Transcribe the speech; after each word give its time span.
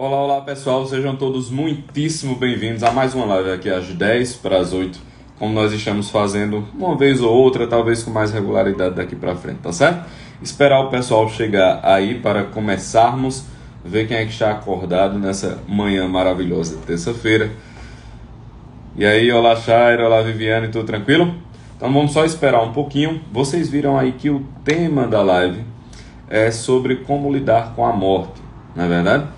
Olá, 0.00 0.22
olá 0.22 0.40
pessoal, 0.42 0.86
sejam 0.86 1.16
todos 1.16 1.50
muitíssimo 1.50 2.36
bem-vindos 2.36 2.84
a 2.84 2.92
mais 2.92 3.16
uma 3.16 3.24
live 3.24 3.50
aqui 3.50 3.68
às 3.68 3.84
10 3.88 4.36
para 4.36 4.56
as 4.60 4.72
8, 4.72 4.96
como 5.36 5.52
nós 5.52 5.72
estamos 5.72 6.08
fazendo 6.08 6.64
uma 6.72 6.96
vez 6.96 7.20
ou 7.20 7.34
outra, 7.34 7.66
talvez 7.66 8.04
com 8.04 8.12
mais 8.12 8.30
regularidade 8.30 8.94
daqui 8.94 9.16
para 9.16 9.34
frente, 9.34 9.58
tá 9.58 9.72
certo? 9.72 10.08
Esperar 10.40 10.82
o 10.82 10.88
pessoal 10.88 11.28
chegar 11.28 11.80
aí 11.82 12.14
para 12.14 12.44
começarmos, 12.44 13.44
ver 13.84 14.06
quem 14.06 14.18
é 14.18 14.24
que 14.24 14.30
está 14.30 14.52
acordado 14.52 15.18
nessa 15.18 15.58
manhã 15.66 16.06
maravilhosa 16.06 16.76
de 16.76 16.82
terça-feira. 16.82 17.50
E 18.96 19.04
aí, 19.04 19.32
olá 19.32 19.56
Shaira, 19.56 20.06
olá 20.06 20.22
Viviane, 20.22 20.68
tudo 20.68 20.86
tranquilo? 20.86 21.34
Então 21.76 21.92
vamos 21.92 22.12
só 22.12 22.24
esperar 22.24 22.62
um 22.62 22.72
pouquinho. 22.72 23.20
Vocês 23.32 23.68
viram 23.68 23.98
aí 23.98 24.12
que 24.12 24.30
o 24.30 24.46
tema 24.64 25.08
da 25.08 25.22
live 25.22 25.64
é 26.30 26.52
sobre 26.52 26.98
como 26.98 27.32
lidar 27.32 27.74
com 27.74 27.84
a 27.84 27.92
morte, 27.92 28.40
não 28.76 28.84
é 28.84 28.88
verdade? 28.88 29.37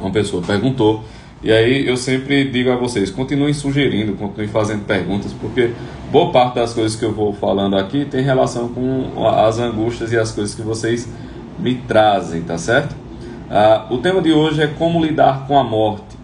Uma 0.00 0.10
pessoa 0.10 0.42
perguntou. 0.42 1.04
E 1.42 1.52
aí 1.52 1.86
eu 1.86 1.96
sempre 1.96 2.50
digo 2.50 2.70
a 2.70 2.76
vocês, 2.76 3.10
continuem 3.10 3.52
sugerindo, 3.52 4.14
continuem 4.14 4.48
fazendo 4.48 4.84
perguntas, 4.84 5.32
porque 5.34 5.70
boa 6.10 6.32
parte 6.32 6.54
das 6.54 6.72
coisas 6.72 6.98
que 6.98 7.04
eu 7.04 7.12
vou 7.12 7.32
falando 7.32 7.76
aqui 7.76 8.06
tem 8.06 8.22
relação 8.22 8.68
com 8.68 9.26
as 9.28 9.58
angústias 9.58 10.12
e 10.12 10.18
as 10.18 10.32
coisas 10.32 10.54
que 10.54 10.62
vocês 10.62 11.08
me 11.58 11.74
trazem, 11.74 12.42
tá 12.42 12.56
certo? 12.56 12.96
Ah, 13.50 13.86
o 13.90 13.98
tema 13.98 14.20
de 14.20 14.32
hoje 14.32 14.62
é 14.62 14.66
como 14.66 15.04
lidar 15.04 15.46
com 15.46 15.58
a 15.58 15.62
morte. 15.62 16.16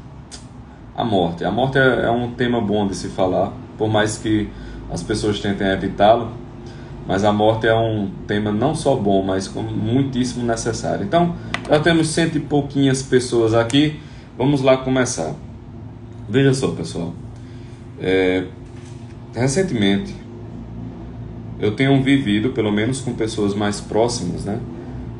A 0.96 1.04
morte. 1.04 1.44
A 1.44 1.50
morte 1.50 1.78
é, 1.78 2.06
é 2.06 2.10
um 2.10 2.32
tema 2.32 2.60
bom 2.60 2.86
de 2.86 2.96
se 2.96 3.08
falar, 3.08 3.52
por 3.78 3.88
mais 3.88 4.16
que 4.16 4.48
as 4.90 5.02
pessoas 5.02 5.40
tentem 5.40 5.68
evitá-lo, 5.68 6.30
mas 7.06 7.24
a 7.24 7.32
morte 7.32 7.66
é 7.66 7.74
um 7.74 8.10
tema 8.26 8.52
não 8.52 8.74
só 8.74 8.94
bom, 8.94 9.22
mas 9.22 9.52
muitíssimo 9.52 10.44
necessário. 10.44 11.04
Então, 11.04 11.34
já 11.68 11.80
temos 11.80 12.08
cento 12.08 12.36
e 12.36 12.40
pouquinhas 12.40 13.02
pessoas 13.02 13.54
aqui. 13.54 14.00
Vamos 14.38 14.62
lá 14.62 14.76
começar. 14.76 15.34
Veja 16.28 16.54
só, 16.54 16.68
pessoal. 16.68 17.12
É, 18.00 18.44
recentemente, 19.34 20.14
eu 21.58 21.76
tenho 21.76 22.02
vivido, 22.02 22.50
pelo 22.50 22.72
menos 22.72 23.00
com 23.00 23.12
pessoas 23.12 23.54
mais 23.54 23.80
próximas, 23.80 24.44
né, 24.44 24.58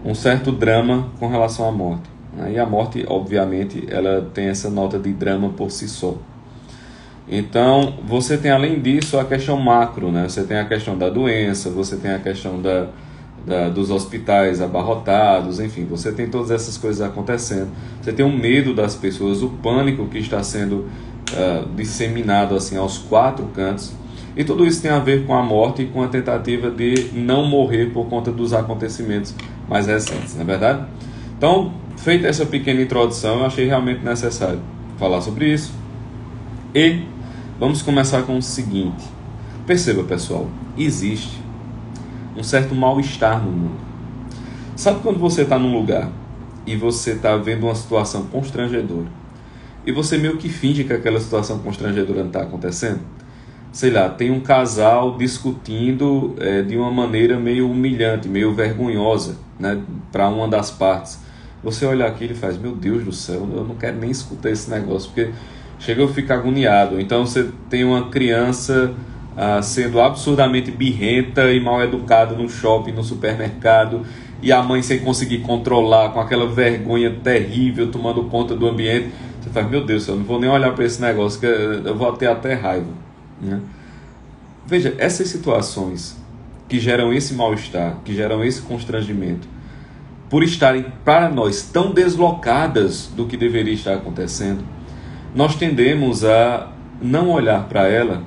um 0.05 0.15
certo 0.15 0.51
drama 0.51 1.09
com 1.21 1.29
relação 1.29 1.69
à 1.69 1.73
morte. 1.73 2.11
E 2.51 2.59
a 2.59 2.65
morte, 2.65 3.05
obviamente, 3.07 3.87
ela 3.89 4.31
tem 4.33 4.47
essa 4.47 4.71
nota 4.71 4.99
de 4.99 5.13
drama 5.13 5.51
por 5.51 5.71
si 5.71 5.87
só. 5.87 6.17
Então, 7.29 7.95
você 8.07 8.37
tem 8.37 8.51
além 8.51 8.81
disso 8.81 9.19
a 9.19 9.25
questão 9.25 9.57
macro, 9.57 10.11
né? 10.11 10.29
Você 10.29 10.43
tem 10.43 10.59
a 10.59 10.65
questão 10.65 10.99
da 10.99 11.09
doença, 11.09 11.71
você 11.71 11.97
tem 11.97 12.11
a 12.11 12.19
questão 12.19 12.61
da, 12.61 12.89
da, 13.47 13.69
dos 13.69 13.91
hospitais 13.91 14.61
abarrotados, 14.61 15.61
enfim, 15.61 15.85
você 15.85 16.13
tem 16.13 16.29
todas 16.29 16.51
essas 16.51 16.77
coisas 16.77 17.01
acontecendo. 17.01 17.69
Você 18.01 18.13
tem 18.13 18.25
o 18.27 18.33
medo 18.33 18.75
das 18.75 18.95
pessoas, 18.95 19.43
o 19.43 19.49
pânico 19.49 20.07
que 20.07 20.19
está 20.19 20.43
sendo 20.43 20.87
uh, 21.33 21.69
disseminado 21.77 22.55
assim 22.55 22.77
aos 22.77 22.99
quatro 22.99 23.47
cantos. 23.55 23.93
E 24.37 24.45
tudo 24.45 24.67
isso 24.67 24.81
tem 24.81 24.91
a 24.91 24.99
ver 24.99 25.27
com 25.27 25.35
a 25.35 25.43
morte 25.43 25.83
e 25.83 25.87
com 25.87 26.03
a 26.03 26.09
tentativa 26.09 26.71
de 26.71 27.11
não 27.13 27.47
morrer 27.47 27.91
por 27.93 28.07
conta 28.07 28.33
dos 28.33 28.53
acontecimentos 28.53 29.35
mais 29.69 29.87
recentes, 29.87 30.35
não 30.35 30.43
é 30.43 30.45
verdade? 30.45 30.87
Então, 31.37 31.73
feita 31.99 32.27
essa 32.27 32.47
pequena 32.47 32.81
introdução, 32.81 33.41
eu 33.41 33.47
achei 33.47 33.67
realmente 33.67 34.03
necessário 34.03 34.61
falar 34.99 35.21
sobre 35.21 35.53
isso. 35.53 35.82
E 36.75 37.03
vamos 37.61 37.83
começar 37.83 38.23
com 38.23 38.39
o 38.39 38.43
seguinte: 38.43 39.05
perceba, 39.67 40.03
pessoal, 40.05 40.49
existe 40.77 41.39
um 42.35 42.43
certo 42.43 42.75
mal-estar 42.75 43.45
no 43.45 43.51
mundo. 43.51 43.81
Sabe 44.75 45.01
quando 45.01 45.19
você 45.19 45.43
está 45.43 45.59
num 45.59 45.77
lugar 45.77 46.11
e 46.67 46.75
você 46.75 47.11
está 47.11 47.37
vendo 47.37 47.65
uma 47.65 47.75
situação 47.75 48.25
constrangedora 48.25 49.07
e 49.85 49.93
você 49.93 50.17
meio 50.17 50.39
que 50.39 50.49
finge 50.49 50.85
que 50.85 50.95
aquela 50.95 51.21
situação 51.21 51.59
constrangedora 51.59 52.21
não 52.21 52.29
está 52.29 52.43
acontecendo? 52.43 53.01
Sei 53.71 53.91
lá, 53.91 54.09
tem 54.09 54.31
um 54.31 54.41
casal 54.41 55.19
discutindo 55.19 56.35
é, 56.39 56.63
de 56.63 56.77
uma 56.79 56.91
maneira 56.91 57.39
meio 57.39 57.71
humilhante, 57.71 58.29
meio 58.29 58.55
vergonhosa 58.55 59.37
né, 59.59 59.79
para 60.11 60.27
uma 60.29 60.49
das 60.49 60.71
partes. 60.71 61.19
Você 61.63 61.85
olha 61.85 62.07
aquilo 62.07 62.33
e 62.33 62.37
faz: 62.37 62.57
Meu 62.57 62.75
Deus 62.75 63.05
do 63.05 63.13
céu, 63.13 63.47
eu 63.55 63.63
não 63.63 63.75
quero 63.75 63.99
nem 63.99 64.11
escutar 64.11 64.51
esse 64.51 64.71
negócio, 64.71 65.11
porque 65.11 65.31
chega 65.85 66.05
a 66.05 66.09
ficar 66.09 66.37
agoniado. 66.37 67.01
Então 67.01 67.27
você 67.27 67.49
tem 67.69 67.85
uma 67.85 68.09
criança 68.09 68.95
ah, 69.37 69.61
sendo 69.61 70.01
absurdamente 70.01 70.71
birrenta 70.71 71.53
e 71.53 71.61
mal 71.61 71.83
educada 71.83 72.35
no 72.35 72.49
shopping, 72.49 72.93
no 72.93 73.05
supermercado, 73.05 74.03
e 74.41 74.51
a 74.51 74.63
mãe 74.63 74.83
sem 74.83 75.01
conseguir 75.01 75.39
controlar, 75.39 76.11
com 76.11 76.21
aquela 76.21 76.47
vergonha 76.47 77.11
terrível 77.23 77.91
tomando 77.91 78.25
conta 78.25 78.55
do 78.55 78.67
ambiente. 78.67 79.11
Você 79.41 79.51
faz, 79.51 79.69
meu 79.69 79.85
Deus, 79.85 80.07
eu 80.07 80.17
não 80.17 80.25
vou 80.25 80.41
nem 80.41 80.49
olhar 80.49 80.73
para 80.73 80.85
esse 80.85 81.01
negócio, 81.01 81.39
que 81.39 81.47
eu 81.47 81.97
vou 81.97 82.13
ter 82.13 82.27
até 82.27 82.55
raiva. 82.55 82.91
Né? 83.41 83.61
Veja, 84.67 84.95
essas 84.99 85.29
situações 85.29 86.17
que 86.69 86.79
geram 86.79 87.13
esse 87.13 87.35
mal-estar, 87.35 87.99
que 88.05 88.15
geram 88.15 88.43
esse 88.45 88.63
constrangimento, 88.63 89.49
por 90.31 90.43
estarem 90.43 90.87
para 91.05 91.29
nós 91.29 91.63
tão 91.63 91.93
deslocadas 91.93 93.09
do 93.15 93.27
que 93.27 93.37
deveria 93.37 93.75
estar 93.75 93.95
acontecendo, 93.95 94.65
nós 95.35 95.57
tendemos 95.57 96.25
a 96.25 96.69
não 97.01 97.31
olhar 97.31 97.65
para 97.65 97.89
ela 97.89 98.23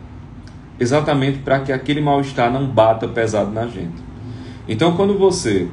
exatamente 0.80 1.40
para 1.40 1.60
que 1.60 1.72
aquele 1.72 2.02
mal-estar 2.02 2.52
não 2.52 2.66
bata 2.66 3.08
pesado 3.08 3.52
na 3.52 3.68
gente. 3.68 4.04
Então, 4.68 4.96
quando 4.96 5.18
você 5.18 5.68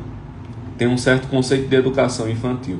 tem 0.76 0.86
um 0.86 0.98
certo 0.98 1.28
conceito 1.28 1.68
de 1.68 1.76
educação 1.76 2.28
infantil 2.28 2.78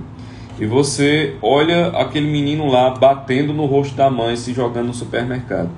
e 0.58 0.66
você 0.66 1.36
olha 1.40 1.88
aquele 1.88 2.30
menino 2.30 2.66
lá 2.66 2.90
batendo 2.90 3.52
no 3.52 3.66
rosto 3.66 3.96
da 3.96 4.10
mãe, 4.10 4.36
se 4.36 4.52
jogando 4.52 4.88
no 4.88 4.94
supermercado, 4.94 5.70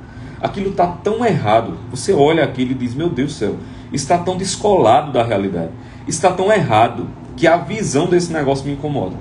aquilo 0.43 0.71
está 0.71 0.87
tão 0.87 1.25
errado. 1.25 1.79
Você 1.91 2.13
olha 2.13 2.45
aquilo 2.45 2.73
e 2.73 2.75
diz: 2.75 2.95
Meu 2.95 3.09
Deus 3.09 3.33
do 3.33 3.39
céu, 3.39 3.57
está 3.93 4.19
tão 4.19 4.37
descolado 4.37 5.13
da 5.13 5.23
realidade, 5.23 5.71
está 6.07 6.33
tão 6.33 6.53
errado 6.53 7.09
que 7.37 7.47
a 7.47 7.57
visão 7.57 8.07
desse 8.09 8.33
negócio 8.33 8.67
me 8.67 8.73
incomoda. 8.73 9.17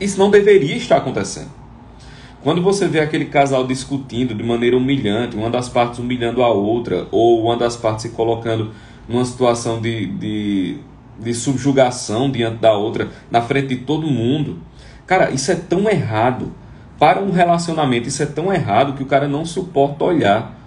Isso 0.00 0.18
não 0.18 0.30
deveria 0.30 0.76
estar 0.76 0.98
acontecendo. 0.98 1.59
Quando 2.42 2.62
você 2.62 2.88
vê 2.88 3.00
aquele 3.00 3.26
casal 3.26 3.66
discutindo 3.66 4.34
de 4.34 4.42
maneira 4.42 4.74
humilhante, 4.74 5.36
uma 5.36 5.50
das 5.50 5.68
partes 5.68 5.98
humilhando 5.98 6.42
a 6.42 6.48
outra, 6.48 7.06
ou 7.10 7.44
uma 7.44 7.56
das 7.56 7.76
partes 7.76 8.02
se 8.02 8.08
colocando 8.10 8.70
numa 9.06 9.26
situação 9.26 9.78
de, 9.78 10.06
de, 10.06 10.78
de 11.18 11.34
subjugação 11.34 12.30
diante 12.30 12.56
da 12.56 12.72
outra, 12.72 13.10
na 13.30 13.42
frente 13.42 13.68
de 13.68 13.76
todo 13.76 14.06
mundo, 14.06 14.58
cara, 15.06 15.30
isso 15.30 15.52
é 15.52 15.54
tão 15.54 15.86
errado. 15.86 16.50
Para 16.98 17.20
um 17.20 17.30
relacionamento, 17.30 18.08
isso 18.08 18.22
é 18.22 18.26
tão 18.26 18.50
errado 18.50 18.94
que 18.94 19.02
o 19.02 19.06
cara 19.06 19.28
não 19.28 19.44
suporta 19.44 20.04
olhar. 20.04 20.58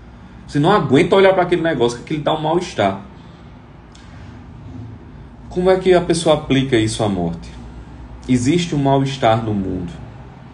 Você 0.47 0.59
não 0.59 0.71
aguenta 0.71 1.15
olhar 1.15 1.33
para 1.33 1.41
aquele 1.41 1.63
negócio, 1.63 1.99
que 1.99 2.03
aquilo 2.03 2.23
dá 2.23 2.35
um 2.35 2.41
mal-estar. 2.41 3.01
Como 5.49 5.71
é 5.71 5.77
que 5.79 5.91
a 5.91 6.01
pessoa 6.01 6.35
aplica 6.35 6.77
isso 6.77 7.03
à 7.03 7.09
morte? 7.09 7.49
Existe 8.29 8.75
um 8.75 8.79
mal-estar 8.79 9.43
no 9.43 9.55
mundo 9.55 10.02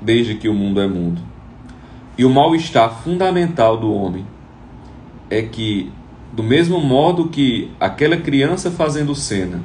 desde 0.02 0.36
que 0.36 0.48
o 0.48 0.54
mundo 0.54 0.82
é 0.82 0.88
mundo. 0.88 1.22
E 2.18 2.26
o 2.26 2.30
mal-estar 2.30 3.02
fundamental 3.02 3.78
do 3.78 3.94
homem 3.94 4.26
é 5.30 5.42
que, 5.42 5.92
do 6.34 6.44
mesmo 6.44 6.80
modo 6.80 7.30
que 7.30 7.72
aquela 7.80 8.18
criança 8.18 8.70
fazendo 8.70 9.16
cena 9.16 9.62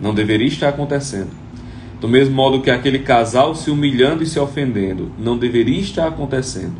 não 0.00 0.14
deveria 0.14 0.46
estar 0.46 0.68
acontecendo, 0.68 1.30
do 2.00 2.08
mesmo 2.08 2.34
modo 2.34 2.60
que 2.60 2.70
aquele 2.70 3.00
casal 3.00 3.54
se 3.54 3.70
humilhando 3.70 4.22
e 4.22 4.26
se 4.26 4.38
ofendendo 4.38 5.10
não 5.18 5.36
deveria 5.36 5.80
estar 5.80 6.06
acontecendo, 6.06 6.76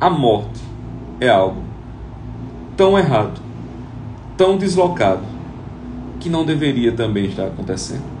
a 0.00 0.10
morte 0.10 0.60
é 1.20 1.28
algo 1.28 1.62
tão 2.76 2.98
errado, 2.98 3.40
tão 4.36 4.58
deslocado, 4.58 5.22
que 6.20 6.28
não 6.28 6.44
deveria 6.44 6.92
também 6.92 7.26
estar 7.26 7.46
acontecendo. 7.46 8.13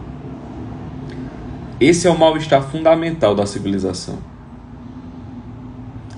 Esse 1.80 2.06
é 2.06 2.10
o 2.10 2.18
mal-estar 2.18 2.62
fundamental 2.62 3.34
da 3.34 3.46
civilização. 3.46 4.18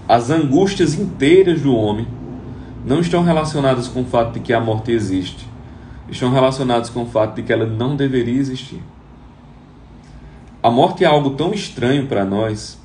As 0.08 0.30
angústias 0.30 0.94
inteiras 0.94 1.62
do 1.62 1.74
homem 1.74 2.06
não 2.84 3.00
estão 3.00 3.22
relacionadas 3.22 3.88
com 3.88 4.02
o 4.02 4.04
fato 4.04 4.34
de 4.34 4.40
que 4.40 4.52
a 4.52 4.60
morte 4.60 4.92
existe, 4.92 5.48
estão 6.08 6.30
relacionadas 6.30 6.90
com 6.90 7.02
o 7.02 7.06
fato 7.06 7.36
de 7.36 7.42
que 7.42 7.52
ela 7.52 7.66
não 7.66 7.96
deveria 7.96 8.38
existir. 8.38 8.82
A 10.62 10.70
morte 10.70 11.04
é 11.04 11.06
algo 11.06 11.30
tão 11.30 11.52
estranho 11.52 12.06
para 12.06 12.24
nós, 12.24 12.78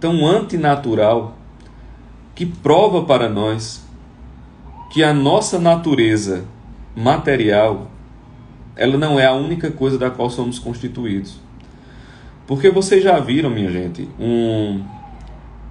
tão 0.00 0.26
antinatural, 0.26 1.36
que 2.34 2.46
prova 2.46 3.02
para 3.02 3.28
nós 3.28 3.84
que 4.90 5.02
a 5.02 5.12
nossa 5.12 5.58
natureza 5.58 6.44
material 6.94 7.90
ela 8.76 8.96
não 8.96 9.18
é 9.18 9.26
a 9.26 9.34
única 9.34 9.70
coisa 9.70 9.98
da 9.98 10.10
qual 10.10 10.30
somos 10.30 10.58
constituídos. 10.58 11.38
Porque 12.46 12.70
vocês 12.70 13.02
já 13.02 13.18
viram, 13.20 13.50
minha 13.50 13.70
gente, 13.70 14.08
um, 14.18 14.80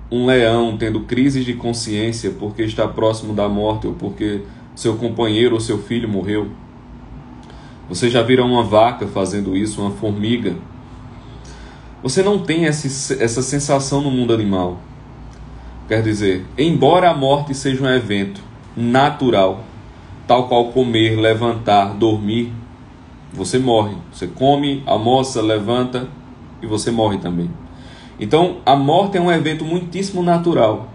um 0.09 0.25
leão 0.25 0.77
tendo 0.77 1.01
crises 1.01 1.45
de 1.45 1.53
consciência 1.53 2.31
porque 2.31 2.63
está 2.63 2.88
próximo 2.88 3.33
da 3.33 3.50
morte 3.50 3.88
ou 3.88 3.94
porque 3.94 4.41
seu 4.75 4.95
companheiro 4.95 5.56
ou 5.56 5.59
seu 5.59 5.77
filho 5.77 6.07
morreu? 6.07 6.50
Vocês 7.89 8.12
já 8.12 8.21
viram 8.21 8.45
uma 8.45 8.63
vaca 8.63 9.06
fazendo 9.06 9.56
isso, 9.56 9.81
uma 9.81 9.91
formiga? 9.91 10.56
Você 12.01 12.23
não 12.23 12.39
tem 12.39 12.65
essa, 12.65 13.13
essa 13.21 13.41
sensação 13.41 14.01
no 14.01 14.09
mundo 14.09 14.33
animal. 14.33 14.79
Quer 15.88 16.01
dizer, 16.01 16.45
embora 16.57 17.12
a 17.12 17.13
morte 17.13 17.53
seja 17.53 17.83
um 17.83 17.89
evento 17.89 18.41
natural, 18.77 19.65
tal 20.25 20.47
qual 20.47 20.69
comer, 20.69 21.17
levantar, 21.17 21.94
dormir, 21.95 22.53
você 23.33 23.59
morre. 23.59 23.95
Você 24.12 24.25
come, 24.25 24.81
almoça, 24.85 25.41
levanta 25.41 26.07
e 26.61 26.67
você 26.67 26.91
morre 26.91 27.17
também. 27.17 27.49
Então, 28.19 28.57
a 28.65 28.75
morte 28.75 29.17
é 29.17 29.21
um 29.21 29.31
evento 29.31 29.65
muitíssimo 29.65 30.21
natural, 30.21 30.89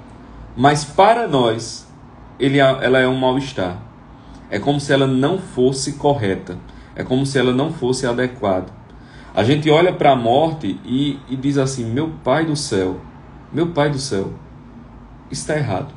mas 0.57 0.85
para 0.85 1.27
nós, 1.27 1.87
ele, 2.39 2.59
ela 2.59 2.99
é 2.99 3.09
um 3.09 3.17
mal-estar. 3.17 3.83
É 4.49 4.59
como 4.59 4.79
se 4.79 4.93
ela 4.93 5.07
não 5.07 5.39
fosse 5.39 5.95
correta, 5.95 6.57
é 6.95 7.03
como 7.03 7.27
se 7.27 7.39
ela 7.39 7.53
não 7.53 7.73
fosse 7.73 8.07
adequada. 8.07 8.73
A 9.35 9.43
gente 9.43 9.69
olha 9.69 9.93
para 9.93 10.13
a 10.13 10.17
morte 10.17 10.81
e, 10.85 11.19
e 11.29 11.37
diz 11.37 11.59
assim: 11.59 11.85
Meu 11.85 12.13
Pai 12.23 12.47
do 12.47 12.57
céu, 12.57 13.01
meu 13.53 13.67
Pai 13.69 13.91
do 13.91 13.99
céu, 13.99 14.33
está 15.31 15.57
errado. 15.57 15.93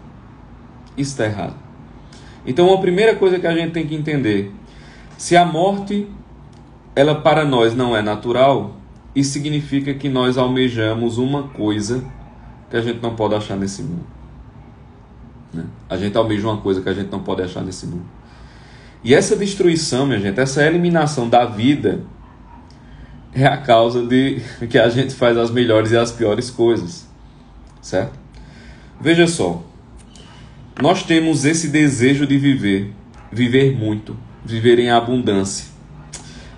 Está 0.97 1.25
errado. 1.25 1.55
Então, 2.45 2.73
a 2.73 2.77
primeira 2.79 3.15
coisa 3.15 3.39
que 3.39 3.47
a 3.47 3.55
gente 3.55 3.71
tem 3.71 3.85
que 3.85 3.95
entender: 3.95 4.51
se 5.17 5.37
a 5.37 5.45
morte, 5.45 6.07
ela 6.95 7.15
para 7.15 7.45
nós 7.45 7.75
não 7.75 7.95
é 7.95 8.01
natural, 8.01 8.78
isso 9.15 9.31
significa 9.31 9.93
que 9.93 10.07
nós 10.07 10.37
almejamos 10.37 11.17
uma 11.17 11.43
coisa 11.43 12.03
que 12.69 12.77
a 12.77 12.81
gente 12.81 13.01
não 13.01 13.15
pode 13.15 13.35
achar 13.35 13.57
nesse 13.57 13.81
mundo. 13.81 14.05
Né? 15.53 15.65
A 15.89 15.97
gente 15.97 16.15
almeja 16.15 16.47
uma 16.47 16.57
coisa 16.57 16.81
que 16.81 16.89
a 16.89 16.93
gente 16.93 17.11
não 17.11 17.19
pode 17.19 17.41
achar 17.41 17.63
nesse 17.63 17.85
mundo. 17.87 18.05
E 19.03 19.13
essa 19.13 19.35
destruição, 19.35 20.05
minha 20.05 20.19
gente, 20.19 20.39
essa 20.39 20.65
eliminação 20.65 21.27
da 21.27 21.45
vida 21.45 22.01
é 23.33 23.45
a 23.45 23.57
causa 23.57 24.05
de 24.05 24.41
que 24.69 24.77
a 24.77 24.89
gente 24.89 25.13
faz 25.13 25.37
as 25.37 25.49
melhores 25.49 25.91
e 25.91 25.97
as 25.97 26.11
piores 26.11 26.49
coisas. 26.49 27.07
Certo? 27.81 28.19
Veja 28.99 29.25
só. 29.27 29.63
Nós 30.81 31.03
temos 31.03 31.45
esse 31.45 31.69
desejo 31.69 32.25
de 32.27 32.37
viver, 32.37 32.93
viver 33.31 33.75
muito, 33.75 34.15
viver 34.45 34.79
em 34.79 34.89
abundância. 34.89 35.65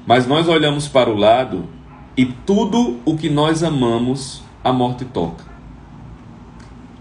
Mas 0.05 0.27
nós 0.27 0.47
olhamos 0.47 0.87
para 0.87 1.09
o 1.09 1.15
lado 1.15 1.67
e 2.15 2.25
tudo 2.25 2.99
o 3.05 3.15
que 3.15 3.29
nós 3.29 3.63
amamos, 3.63 4.43
a 4.63 4.73
morte 4.73 5.05
toca. 5.05 5.45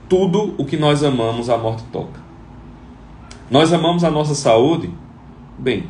Tudo 0.09 0.55
o 0.57 0.65
que 0.65 0.77
nós 0.77 1.03
amamos, 1.03 1.51
a 1.51 1.59
morte 1.59 1.83
toca. 1.93 2.21
Nós 3.51 3.73
amamos 3.73 4.05
a 4.05 4.11
nossa 4.11 4.35
saúde? 4.35 4.91
Bem, 5.59 5.89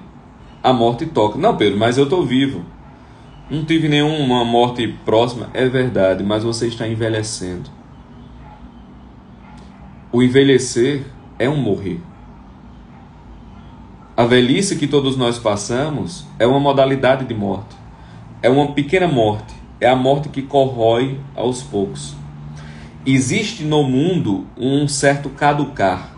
a 0.63 0.73
morte 0.73 1.05
toca. 1.07 1.39
Não, 1.39 1.57
Pedro, 1.57 1.79
mas 1.79 1.99
eu 1.99 2.05
estou 2.05 2.25
vivo. 2.25 2.65
Não 3.51 3.65
tive 3.65 3.89
nenhuma 3.89 4.45
morte 4.45 4.89
próxima. 5.05 5.51
É 5.53 5.69
verdade, 5.69 6.25
mas 6.25 6.43
você 6.43 6.67
está 6.67 6.89
envelhecendo. 6.89 7.69
O 10.11 10.23
envelhecer 10.23 11.05
é 11.39 11.49
um 11.49 11.57
morrer. 11.57 12.01
A 14.17 14.25
velhice 14.25 14.77
que 14.77 14.87
todos 14.87 15.17
nós 15.17 15.39
passamos 15.39 16.27
é 16.39 16.47
uma 16.47 16.61
modalidade 16.61 17.25
de 17.25 17.35
morte 17.35 17.80
é 18.43 18.49
uma 18.49 18.73
pequena 18.73 19.07
morte, 19.07 19.55
é 19.81 19.89
a 19.89 19.95
morte 19.95 20.29
que 20.31 20.43
corrói 20.43 21.21
aos 21.35 21.63
poucos. 21.63 22.15
Existe 23.05 23.65
no 23.65 23.83
mundo 23.83 24.47
um 24.57 24.89
certo 24.89 25.29
caducar. 25.31 26.17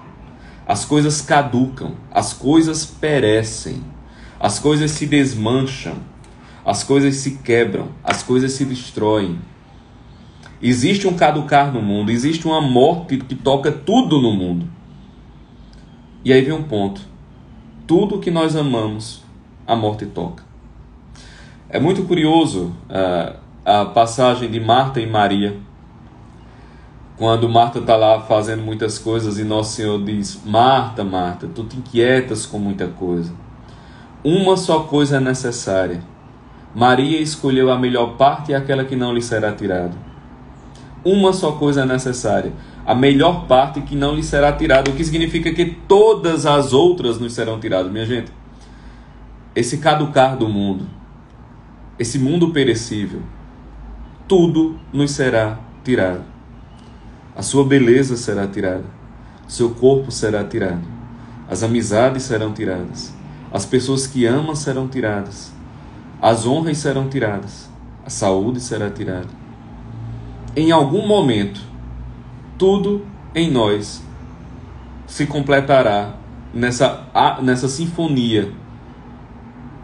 As 0.66 0.84
coisas 0.84 1.20
caducam, 1.20 1.94
as 2.10 2.32
coisas 2.32 2.84
perecem, 2.84 3.82
as 4.38 4.58
coisas 4.58 4.92
se 4.92 5.06
desmancham, 5.06 5.96
as 6.64 6.84
coisas 6.84 7.16
se 7.16 7.38
quebram, 7.38 7.88
as 8.04 8.22
coisas 8.22 8.52
se 8.52 8.64
destroem. 8.64 9.40
Existe 10.60 11.08
um 11.08 11.14
caducar 11.14 11.72
no 11.72 11.82
mundo, 11.82 12.10
existe 12.10 12.46
uma 12.46 12.60
morte 12.60 13.16
que 13.16 13.34
toca 13.34 13.72
tudo 13.72 14.20
no 14.20 14.32
mundo. 14.32 14.68
E 16.24 16.32
aí 16.32 16.40
vem 16.42 16.52
um 16.52 16.62
ponto: 16.62 17.00
tudo 17.84 18.20
que 18.20 18.30
nós 18.30 18.54
amamos, 18.54 19.24
a 19.66 19.74
morte 19.74 20.06
toca. 20.06 20.51
É 21.72 21.80
muito 21.80 22.02
curioso 22.02 22.70
uh, 22.90 23.34
a 23.64 23.86
passagem 23.86 24.50
de 24.50 24.60
Marta 24.60 25.00
e 25.00 25.06
Maria. 25.06 25.56
Quando 27.16 27.48
Marta 27.48 27.78
está 27.78 27.96
lá 27.96 28.20
fazendo 28.20 28.62
muitas 28.62 28.98
coisas 28.98 29.38
e 29.38 29.42
Nosso 29.42 29.76
Senhor 29.76 30.04
diz: 30.04 30.42
Marta, 30.44 31.02
Marta, 31.02 31.48
tu 31.48 31.64
te 31.64 31.78
inquietas 31.78 32.44
com 32.44 32.58
muita 32.58 32.88
coisa. 32.88 33.32
Uma 34.22 34.54
só 34.58 34.80
coisa 34.80 35.16
é 35.16 35.20
necessária. 35.20 36.02
Maria 36.74 37.18
escolheu 37.18 37.70
a 37.70 37.78
melhor 37.78 38.18
parte 38.18 38.52
e 38.52 38.54
aquela 38.54 38.84
que 38.84 38.94
não 38.94 39.14
lhe 39.14 39.22
será 39.22 39.50
tirada. 39.50 39.96
Uma 41.02 41.32
só 41.32 41.52
coisa 41.52 41.84
é 41.84 41.86
necessária. 41.86 42.52
A 42.84 42.94
melhor 42.94 43.46
parte 43.46 43.80
que 43.80 43.96
não 43.96 44.14
lhe 44.14 44.22
será 44.22 44.52
tirada, 44.52 44.90
o 44.90 44.94
que 44.94 45.04
significa 45.04 45.50
que 45.54 45.64
todas 45.64 46.44
as 46.44 46.74
outras 46.74 47.18
nos 47.18 47.32
serão 47.32 47.58
tiradas, 47.58 47.90
minha 47.90 48.04
gente. 48.04 48.30
Esse 49.56 49.78
caducar 49.78 50.36
do 50.36 50.50
mundo, 50.50 50.86
esse 51.98 52.18
mundo 52.18 52.50
perecível, 52.50 53.20
tudo 54.26 54.78
nos 54.92 55.10
será 55.10 55.58
tirado. 55.84 56.24
A 57.36 57.42
sua 57.42 57.64
beleza 57.64 58.16
será 58.16 58.46
tirada, 58.46 58.84
seu 59.46 59.70
corpo 59.70 60.10
será 60.10 60.44
tirado, 60.44 60.82
as 61.48 61.62
amizades 61.62 62.22
serão 62.22 62.52
tiradas, 62.52 63.14
as 63.52 63.66
pessoas 63.66 64.06
que 64.06 64.26
amam 64.26 64.54
serão 64.54 64.88
tiradas, 64.88 65.52
as 66.20 66.46
honras 66.46 66.78
serão 66.78 67.08
tiradas, 67.08 67.70
a 68.04 68.10
saúde 68.10 68.60
será 68.60 68.90
tirada. 68.90 69.28
Em 70.54 70.70
algum 70.70 71.06
momento, 71.06 71.60
tudo 72.58 73.04
em 73.34 73.50
nós 73.50 74.02
se 75.06 75.26
completará 75.26 76.14
nessa, 76.52 77.06
nessa 77.42 77.68
sinfonia 77.68 78.52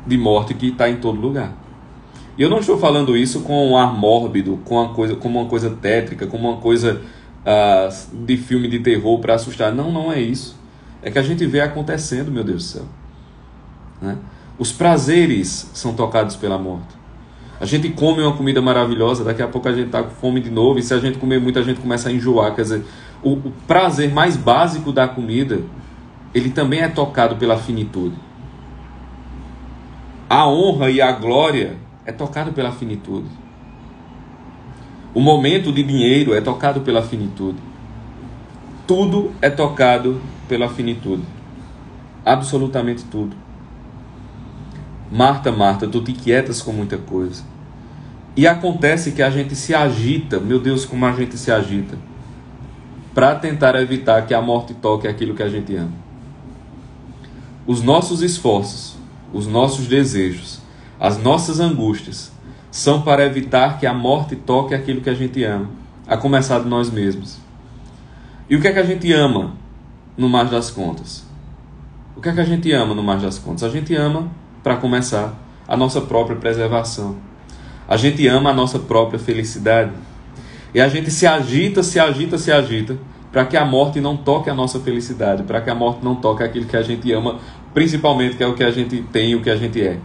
de 0.07 0.17
morte 0.17 0.55
que 0.55 0.69
está 0.69 0.89
em 0.89 0.97
todo 0.97 1.21
lugar. 1.21 1.53
E 2.38 2.43
eu 2.43 2.49
não 2.49 2.61
estou 2.61 2.79
falando 2.79 3.17
isso 3.17 3.40
com 3.40 3.70
um 3.70 3.76
ar 3.76 3.93
mórbido, 3.93 4.61
com 4.64 4.76
uma 4.76 4.94
coisa, 4.94 5.17
como 5.17 5.40
uma 5.40 5.49
coisa 5.49 5.70
tétrica, 5.70 6.25
como 6.25 6.49
uma 6.49 6.58
coisa 6.58 7.02
uh, 7.44 8.17
de 8.25 8.37
filme 8.37 8.69
de 8.69 8.79
terror 8.79 9.19
para 9.19 9.35
assustar. 9.35 9.75
Não, 9.75 9.90
não 9.90 10.12
é 10.12 10.20
isso. 10.20 10.56
É 11.02 11.11
que 11.11 11.19
a 11.19 11.23
gente 11.23 11.44
vê 11.46 11.61
acontecendo, 11.61 12.31
meu 12.31 12.44
Deus 12.44 12.58
do 12.58 12.62
céu. 12.62 12.85
Né? 14.00 14.17
Os 14.56 14.70
prazeres 14.70 15.69
são 15.75 15.94
tocados 15.94 16.37
pela 16.37 16.56
morte. 16.56 16.96
A 17.61 17.67
gente 17.67 17.88
come 17.88 18.23
uma 18.23 18.37
comida 18.37 18.62
maravilhosa, 18.62 19.25
daqui 19.25 19.43
a 19.43 19.49
pouco 19.49 19.69
a 19.69 19.73
gente 19.73 19.87
está 19.87 20.05
com 20.05 20.11
fome 20.11 20.40
de 20.40 20.49
novo, 20.49 20.79
e 20.79 20.82
se 20.82 20.94
a 20.94 20.99
gente 20.99 21.18
comer 21.18 21.40
muito, 21.40 21.59
a 21.59 21.62
gente 21.62 21.80
começa 21.80 22.09
a 22.09 22.12
enjoar. 22.12 22.54
Quer 22.54 22.62
dizer, 22.62 22.85
o, 23.21 23.33
o 23.33 23.52
prazer 23.66 24.12
mais 24.12 24.37
básico 24.37 24.92
da 24.92 25.09
comida, 25.09 25.61
ele 26.33 26.50
também 26.50 26.83
é 26.83 26.88
tocado 26.88 27.35
pela 27.35 27.59
finitude. 27.59 28.14
A 30.30 30.47
honra 30.49 30.88
e 30.88 31.00
a 31.00 31.11
glória 31.11 31.88
é 32.09 32.12
tocado 32.12 32.55
pela 32.55 32.73
finitude. 32.73 33.29
O 35.12 35.21
momento 35.21 35.71
de 35.71 35.83
dinheiro 35.83 36.33
é 36.33 36.41
tocado 36.41 36.81
pela 36.81 37.03
finitude. 37.03 37.59
Tudo 38.87 39.31
é 39.43 39.50
tocado 39.50 40.19
pela 40.49 40.71
finitude. 40.71 41.23
Absolutamente 42.25 43.05
tudo. 43.05 43.37
Marta, 45.12 45.53
Marta, 45.53 45.87
tu 45.87 46.00
te 46.00 46.12
inquietas 46.12 46.62
com 46.62 46.73
muita 46.73 46.97
coisa. 46.97 47.45
E 48.35 48.47
acontece 48.47 49.12
que 49.12 49.23
a 49.23 49.29
gente 49.29 49.55
se 49.55 49.75
agita, 49.75 50.41
meu 50.41 50.59
Deus, 50.59 50.87
como 50.87 51.05
a 51.05 51.12
gente 51.12 51.37
se 51.37 51.53
agita, 51.53 51.99
para 53.12 53.35
tentar 53.35 53.75
evitar 53.75 54.25
que 54.27 54.33
a 54.33 54.41
morte 54.41 54.73
toque 54.73 55.07
aquilo 55.07 55.35
que 55.35 55.43
a 55.43 55.49
gente 55.50 55.77
ama. 55.77 55.93
Os 57.67 57.83
nossos 57.83 58.23
esforços, 58.23 58.97
os 59.31 59.47
nossos 59.47 59.87
desejos, 59.87 60.58
as 60.99 61.17
nossas 61.19 61.61
angústias 61.61 62.33
são 62.71 63.02
para 63.02 63.25
evitar 63.25 63.78
que 63.78 63.87
a 63.87 63.95
morte 63.95 64.37
toque 64.37 64.75
aquilo 64.75 65.00
que 65.00 65.11
a 65.11 65.14
gente 65.14 65.43
ama, 65.45 65.69
a 66.07 66.17
começar 66.17 66.61
de 66.61 66.69
nós 66.69 66.90
mesmos. 66.90 67.38
E 68.49 68.57
o 68.57 68.61
que 68.61 68.69
é 68.69 68.73
que 68.73 68.78
a 68.78 68.85
gente 68.85 69.12
ama 69.12 69.52
no 70.17 70.28
mais 70.28 70.50
das 70.50 70.71
contas? 70.71 71.25
O 72.17 72.21
que 72.21 72.28
é 72.28 72.33
que 72.33 72.40
a 72.40 72.45
gente 72.45 72.73
ama 72.73 72.95
no 72.95 73.02
mais 73.02 73.23
das 73.23 73.38
contas? 73.38 73.62
A 73.62 73.69
gente 73.69 73.95
ama, 73.95 74.28
para 74.62 74.76
começar, 74.76 75.35
a 75.67 75.76
nossa 75.76 76.00
própria 76.00 76.37
preservação. 76.37 77.17
A 77.87 77.97
gente 77.97 78.26
ama 78.26 78.50
a 78.50 78.55
nossa 78.55 78.78
própria 78.78 79.19
felicidade. 79.19 79.93
E 80.75 80.81
a 80.81 80.88
gente 80.88 81.11
se 81.11 81.26
agita, 81.26 81.83
se 81.83 82.00
agita, 82.00 82.37
se 82.37 82.50
agita 82.50 82.99
para 83.31 83.45
que 83.45 83.57
a 83.57 83.64
morte 83.64 84.00
não 84.00 84.17
toque 84.17 84.50
a 84.50 84.55
nossa 84.55 84.81
felicidade, 84.81 85.43
para 85.43 85.61
que 85.61 85.71
a 85.71 85.75
morte 85.75 86.02
não 86.02 86.17
toque 86.17 86.43
aquilo 86.43 86.67
que 86.67 86.76
a 86.76 86.83
gente 86.83 87.12
ama, 87.12 87.37
principalmente 87.75 88.37
que 88.37 88.43
é 88.43 88.47
o 88.47 88.55
que 88.55 88.64
a 88.64 88.71
gente 88.71 89.02
tem 89.12 89.33
e 89.33 89.37
o 89.37 89.43
que 89.43 89.50
a 89.50 89.57
gente 89.57 89.81
é. 89.81 89.99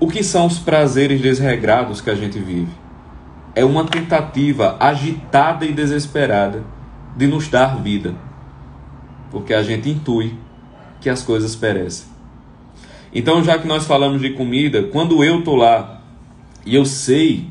O 0.00 0.08
que 0.08 0.24
são 0.24 0.46
os 0.46 0.58
prazeres 0.58 1.20
desregrados 1.20 2.00
que 2.00 2.10
a 2.10 2.14
gente 2.14 2.38
vive? 2.38 2.72
É 3.54 3.64
uma 3.64 3.84
tentativa 3.84 4.76
agitada 4.80 5.64
e 5.64 5.72
desesperada 5.72 6.64
de 7.16 7.28
nos 7.28 7.46
dar 7.46 7.80
vida, 7.80 8.14
porque 9.30 9.54
a 9.54 9.62
gente 9.62 9.88
intui 9.88 10.34
que 11.00 11.08
as 11.08 11.22
coisas 11.22 11.54
perecem. 11.54 12.08
Então, 13.14 13.44
já 13.44 13.56
que 13.56 13.68
nós 13.68 13.86
falamos 13.86 14.20
de 14.20 14.30
comida, 14.30 14.82
quando 14.84 15.22
eu 15.22 15.38
estou 15.38 15.54
lá 15.54 16.00
e 16.66 16.74
eu 16.74 16.84
sei 16.84 17.48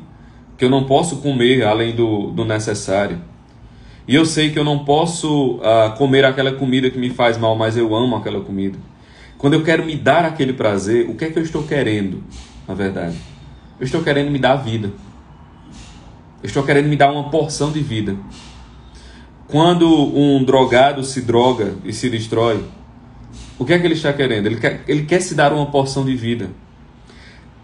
que 0.57 0.65
eu 0.65 0.69
não 0.69 0.83
posso 0.83 1.17
comer 1.17 1.63
além 1.63 1.95
do, 1.95 2.31
do 2.31 2.43
necessário. 2.43 3.21
E 4.05 4.15
eu 4.15 4.25
sei 4.25 4.51
que 4.51 4.59
eu 4.59 4.65
não 4.65 4.79
posso 4.79 5.55
uh, 5.55 5.95
comer 5.97 6.25
aquela 6.25 6.51
comida 6.51 6.89
que 6.89 6.97
me 6.97 7.09
faz 7.09 7.37
mal, 7.37 7.55
mas 7.55 7.77
eu 7.77 7.95
amo 7.95 8.17
aquela 8.17 8.41
comida. 8.41 8.77
Quando 9.43 9.55
eu 9.55 9.61
quero 9.61 9.85
me 9.85 9.93
dar 9.97 10.23
aquele 10.23 10.53
prazer, 10.53 11.09
o 11.09 11.15
que 11.15 11.25
é 11.25 11.29
que 11.29 11.37
eu 11.37 11.43
estou 11.43 11.63
querendo, 11.63 12.23
na 12.65 12.73
verdade? 12.73 13.17
Eu 13.77 13.83
estou 13.83 14.01
querendo 14.01 14.31
me 14.31 14.39
dar 14.39 14.55
vida. 14.55 14.89
Eu 16.41 16.47
estou 16.47 16.63
querendo 16.63 16.87
me 16.87 16.95
dar 16.95 17.11
uma 17.11 17.29
porção 17.29 17.69
de 17.69 17.81
vida. 17.81 18.15
Quando 19.49 19.85
um 19.85 20.45
drogado 20.45 21.03
se 21.03 21.23
droga 21.23 21.75
e 21.83 21.91
se 21.91 22.09
destrói, 22.09 22.63
o 23.59 23.65
que 23.65 23.73
é 23.73 23.79
que 23.79 23.85
ele 23.85 23.95
está 23.95 24.13
querendo? 24.13 24.45
Ele 24.45 24.55
quer, 24.55 24.81
ele 24.87 25.03
quer 25.03 25.19
se 25.19 25.35
dar 25.35 25.51
uma 25.51 25.65
porção 25.65 26.05
de 26.05 26.15
vida. 26.15 26.49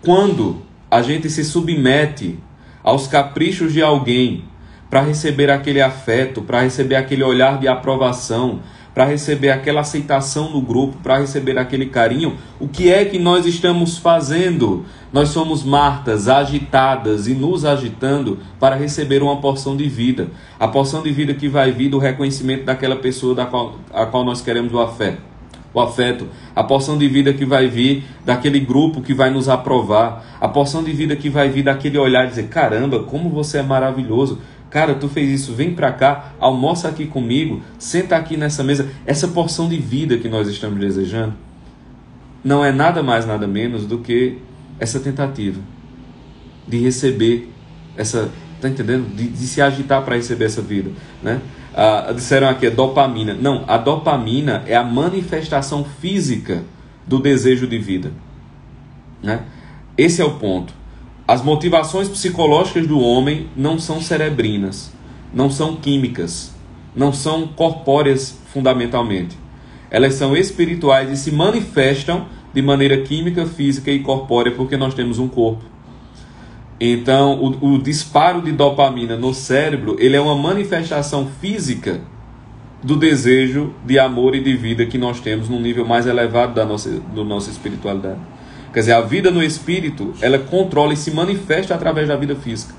Quando 0.01 0.62
a 0.91 1.01
gente 1.01 1.29
se 1.29 1.45
submete 1.45 2.38
aos 2.83 3.07
caprichos 3.07 3.71
de 3.71 3.81
alguém 3.81 4.43
para 4.89 5.00
receber 5.00 5.50
aquele 5.50 5.81
afeto, 5.81 6.41
para 6.41 6.59
receber 6.59 6.98
aquele 6.98 7.24
olhar 7.24 7.57
de 7.57 7.69
aprovação, 7.69 8.59
para 8.93 9.05
receber 9.05 9.51
aquela 9.51 9.81
aceitação 9.81 10.51
no 10.51 10.62
grupo, 10.62 10.98
para 11.03 11.19
receber 11.19 11.58
aquele 11.58 11.86
carinho, 11.86 12.38
o 12.60 12.67
que 12.67 12.91
é 12.91 13.05
que 13.05 13.17
nós 13.17 13.46
estamos 13.46 13.98
fazendo? 13.98 14.86
Nós 15.12 15.29
somos 15.29 15.63
Martas 15.63 16.27
agitadas 16.27 17.27
e 17.27 17.34
nos 17.34 17.65
agitando 17.65 18.39
para 18.60 18.75
receber 18.75 19.22
uma 19.24 19.38
porção 19.38 19.77
de 19.77 19.88
vida. 19.88 20.27
A 20.60 20.67
porção 20.67 21.01
de 21.01 21.12
vida 21.12 21.34
que 21.34 21.48
vai 21.48 21.72
vir 21.72 21.89
do 21.89 21.98
reconhecimento 21.98 22.65
daquela 22.65 22.96
pessoa 22.96 23.34
da 23.34 23.46
qual, 23.46 23.75
a 23.93 24.05
qual 24.05 24.24
nós 24.24 24.41
queremos 24.41 24.74
o 24.74 24.79
afeto 24.79 25.29
o 25.74 25.79
afeto, 25.79 26.27
a 26.55 26.63
porção 26.63 26.98
de 26.98 27.08
vida 27.08 27.31
que 27.34 27.46
vai 27.46 27.67
vir 27.67 28.03
daquele 28.25 28.60
grupo 28.60 29.01
que 29.01 29.13
vai 29.13 29.29
nos 29.29 29.48
aprovar, 29.48 30.25
a 30.41 30.48
porção 30.48 30.84
de 30.84 30.91
vida 30.91 31.15
que 31.15 31.29
vai 31.29 31.50
vir 31.50 31.63
daquele 31.63 31.98
olhar 31.98 32.25
e 32.25 32.29
dizer: 32.29 32.48
caramba, 32.48 33.03
como 33.03 33.29
você 33.29 33.60
é 33.60 33.63
maravilhoso. 33.63 34.39
Cara, 34.69 34.93
tu 34.95 35.09
fez 35.09 35.41
isso, 35.41 35.53
vem 35.53 35.73
pra 35.73 35.91
cá, 35.91 36.33
almoça 36.39 36.88
aqui 36.88 37.07
comigo, 37.07 37.61
senta 37.79 38.15
aqui 38.15 38.38
nessa 38.38 38.63
mesa. 38.63 38.89
Essa 39.05 39.27
porção 39.27 39.67
de 39.67 39.77
vida 39.77 40.17
que 40.17 40.29
nós 40.29 40.47
estamos 40.47 40.79
desejando 40.79 41.33
não 42.43 42.63
é 42.63 42.71
nada 42.71 43.01
mais, 43.01 43.25
nada 43.25 43.47
menos 43.47 43.85
do 43.85 43.99
que 43.99 44.38
essa 44.79 44.99
tentativa 44.99 45.59
de 46.67 46.77
receber 46.77 47.51
essa. 47.97 48.29
Tá 48.61 48.67
entendendo? 48.67 49.15
De, 49.15 49.27
de 49.27 49.47
se 49.47 49.61
agitar 49.61 50.03
para 50.03 50.17
receber 50.17 50.45
essa 50.45 50.61
vida, 50.61 50.91
né? 51.23 51.39
Ah, 51.73 52.11
disseram 52.13 52.49
aqui, 52.49 52.65
é 52.65 52.69
dopamina. 52.69 53.33
Não, 53.33 53.63
a 53.67 53.77
dopamina 53.77 54.63
é 54.67 54.75
a 54.75 54.83
manifestação 54.83 55.85
física 55.85 56.63
do 57.07 57.19
desejo 57.19 57.65
de 57.65 57.77
vida. 57.77 58.11
Né? 59.23 59.43
Esse 59.97 60.21
é 60.21 60.25
o 60.25 60.31
ponto. 60.31 60.73
As 61.29 61.43
motivações 61.43 62.09
psicológicas 62.09 62.88
do 62.88 63.00
homem 63.00 63.50
não 63.55 63.77
são 63.77 64.01
cerebrinas, 64.01 64.91
não 65.31 65.48
são 65.48 65.75
químicas, 65.75 66.55
não 66.95 67.13
são 67.13 67.45
corpóreas 67.45 68.36
fundamentalmente. 68.51 69.38
Elas 69.91 70.15
são 70.15 70.36
espirituais 70.36 71.12
e 71.12 71.15
se 71.15 71.31
manifestam 71.31 72.25
de 72.51 72.63
maneira 72.63 73.03
química, 73.03 73.45
física 73.45 73.91
e 73.91 74.00
corpórea 74.00 74.53
porque 74.53 74.75
nós 74.75 74.95
temos 74.95 75.19
um 75.19 75.27
corpo. 75.27 75.63
Então, 76.79 77.39
o, 77.39 77.74
o, 77.74 77.77
disparo 77.77 78.41
de 78.41 78.51
dopamina 78.51 79.15
no 79.15 79.31
cérebro, 79.31 79.98
ele 80.00 80.15
é 80.15 80.19
uma 80.19 80.36
manifestação 80.36 81.27
física 81.39 82.01
do 82.81 82.95
desejo 82.95 83.71
de 83.86 84.00
amor 84.00 84.33
e 84.33 84.41
de 84.41 84.55
vida 84.55 84.83
que 84.83 84.98
nós 84.98 85.19
temos 85.19 85.48
num 85.48 85.62
nível 85.62 85.86
mais 85.86 86.07
elevado 86.07 86.55
da 86.55 86.65
nossa, 86.65 86.89
do 86.89 87.24
nossa 87.24 87.51
espiritualidade. 87.51 88.17
Quer 88.73 88.79
dizer, 88.81 88.93
a 88.93 89.01
vida 89.01 89.31
no 89.31 89.43
espírito, 89.43 90.13
ela 90.21 90.38
controla 90.38 90.93
e 90.93 90.97
se 90.97 91.11
manifesta 91.11 91.73
através 91.73 92.07
da 92.07 92.15
vida 92.15 92.35
física. 92.35 92.73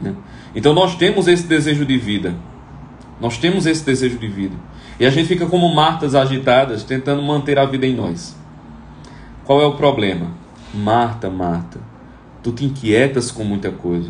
Né? 0.00 0.14
Então, 0.54 0.72
nós 0.72 0.96
temos 0.96 1.26
esse 1.26 1.46
desejo 1.46 1.84
de 1.84 1.98
vida. 1.98 2.34
Nós 3.20 3.38
temos 3.38 3.66
esse 3.66 3.84
desejo 3.84 4.18
de 4.18 4.28
vida. 4.28 4.54
E 5.00 5.06
a 5.06 5.10
gente 5.10 5.28
fica 5.28 5.46
como 5.46 5.74
martas 5.74 6.14
agitadas, 6.14 6.84
tentando 6.84 7.22
manter 7.22 7.58
a 7.58 7.64
vida 7.64 7.86
em 7.86 7.94
nós. 7.94 8.36
Qual 9.44 9.60
é 9.60 9.66
o 9.66 9.74
problema? 9.74 10.30
Marta, 10.74 11.28
Marta 11.30 11.80
Tu 12.46 12.52
te 12.52 12.64
inquietas 12.64 13.32
com 13.32 13.42
muita 13.42 13.72
coisa. 13.72 14.08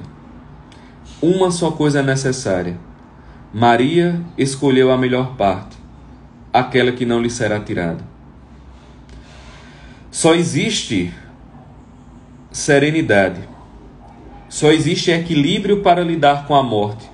Uma 1.22 1.50
só 1.50 1.70
coisa 1.70 2.00
é 2.00 2.02
necessária. 2.02 2.78
Maria 3.50 4.20
escolheu 4.36 4.92
a 4.92 4.98
melhor 4.98 5.36
parte, 5.36 5.78
aquela 6.52 6.92
que 6.92 7.06
não 7.06 7.18
lhe 7.18 7.30
será 7.30 7.58
tirada. 7.58 8.04
Só 10.16 10.34
existe 10.34 11.12
serenidade, 12.50 13.42
só 14.48 14.72
existe 14.72 15.10
equilíbrio 15.10 15.82
para 15.82 16.02
lidar 16.02 16.46
com 16.46 16.54
a 16.54 16.62
morte 16.62 17.06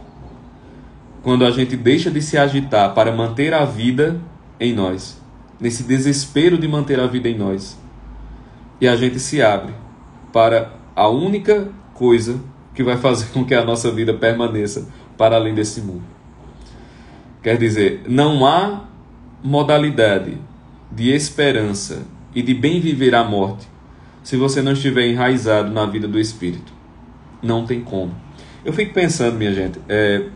quando 1.21 1.45
a 1.45 1.51
gente 1.51 1.77
deixa 1.77 2.13
de 2.13 2.23
se 2.23 2.39
agitar 2.39 2.95
para 2.95 3.11
manter 3.11 3.53
a 3.55 3.65
vida 3.65 4.21
em 4.61 4.73
nós, 4.73 5.21
nesse 5.59 5.83
desespero 5.83 6.57
de 6.57 6.69
manter 6.69 7.01
a 7.01 7.09
vida 7.09 7.29
em 7.29 7.37
nós, 7.37 7.77
e 8.81 8.87
a 8.87 8.95
gente 8.95 9.19
se 9.19 9.43
abre 9.43 9.75
para 10.33 10.71
a 10.95 11.09
única 11.09 11.73
coisa 11.95 12.39
que 12.73 12.85
vai 12.85 12.97
fazer 12.99 13.33
com 13.33 13.45
que 13.45 13.57
a 13.57 13.65
nossa 13.65 13.91
vida 13.91 14.15
permaneça 14.15 14.89
para 15.19 15.35
além 15.35 15.57
desse 15.57 15.81
mundo. 15.81 16.05
Quer 17.43 17.59
dizer, 17.59 18.05
não 18.07 18.47
há 18.47 18.85
modalidade 19.43 20.39
de 20.93 21.13
esperança 21.13 22.12
e 22.35 22.43
de 22.43 22.55
bem 22.55 22.81
viver 22.81 23.15
a 23.15 23.25
morte 23.25 23.67
se 24.23 24.37
você 24.37 24.63
não 24.63 24.73
estiver 24.73 25.07
enraizado 25.09 25.71
na 25.71 25.85
vida 25.87 26.07
do 26.07 26.19
Espírito. 26.19 26.73
Não 27.43 27.67
tem 27.67 27.81
como. 27.81 28.15
Eu 28.65 28.73
fico 28.73 28.95
pensando, 28.95 29.37
minha 29.37 29.53
gente, 29.53 29.81
é, 29.89 30.27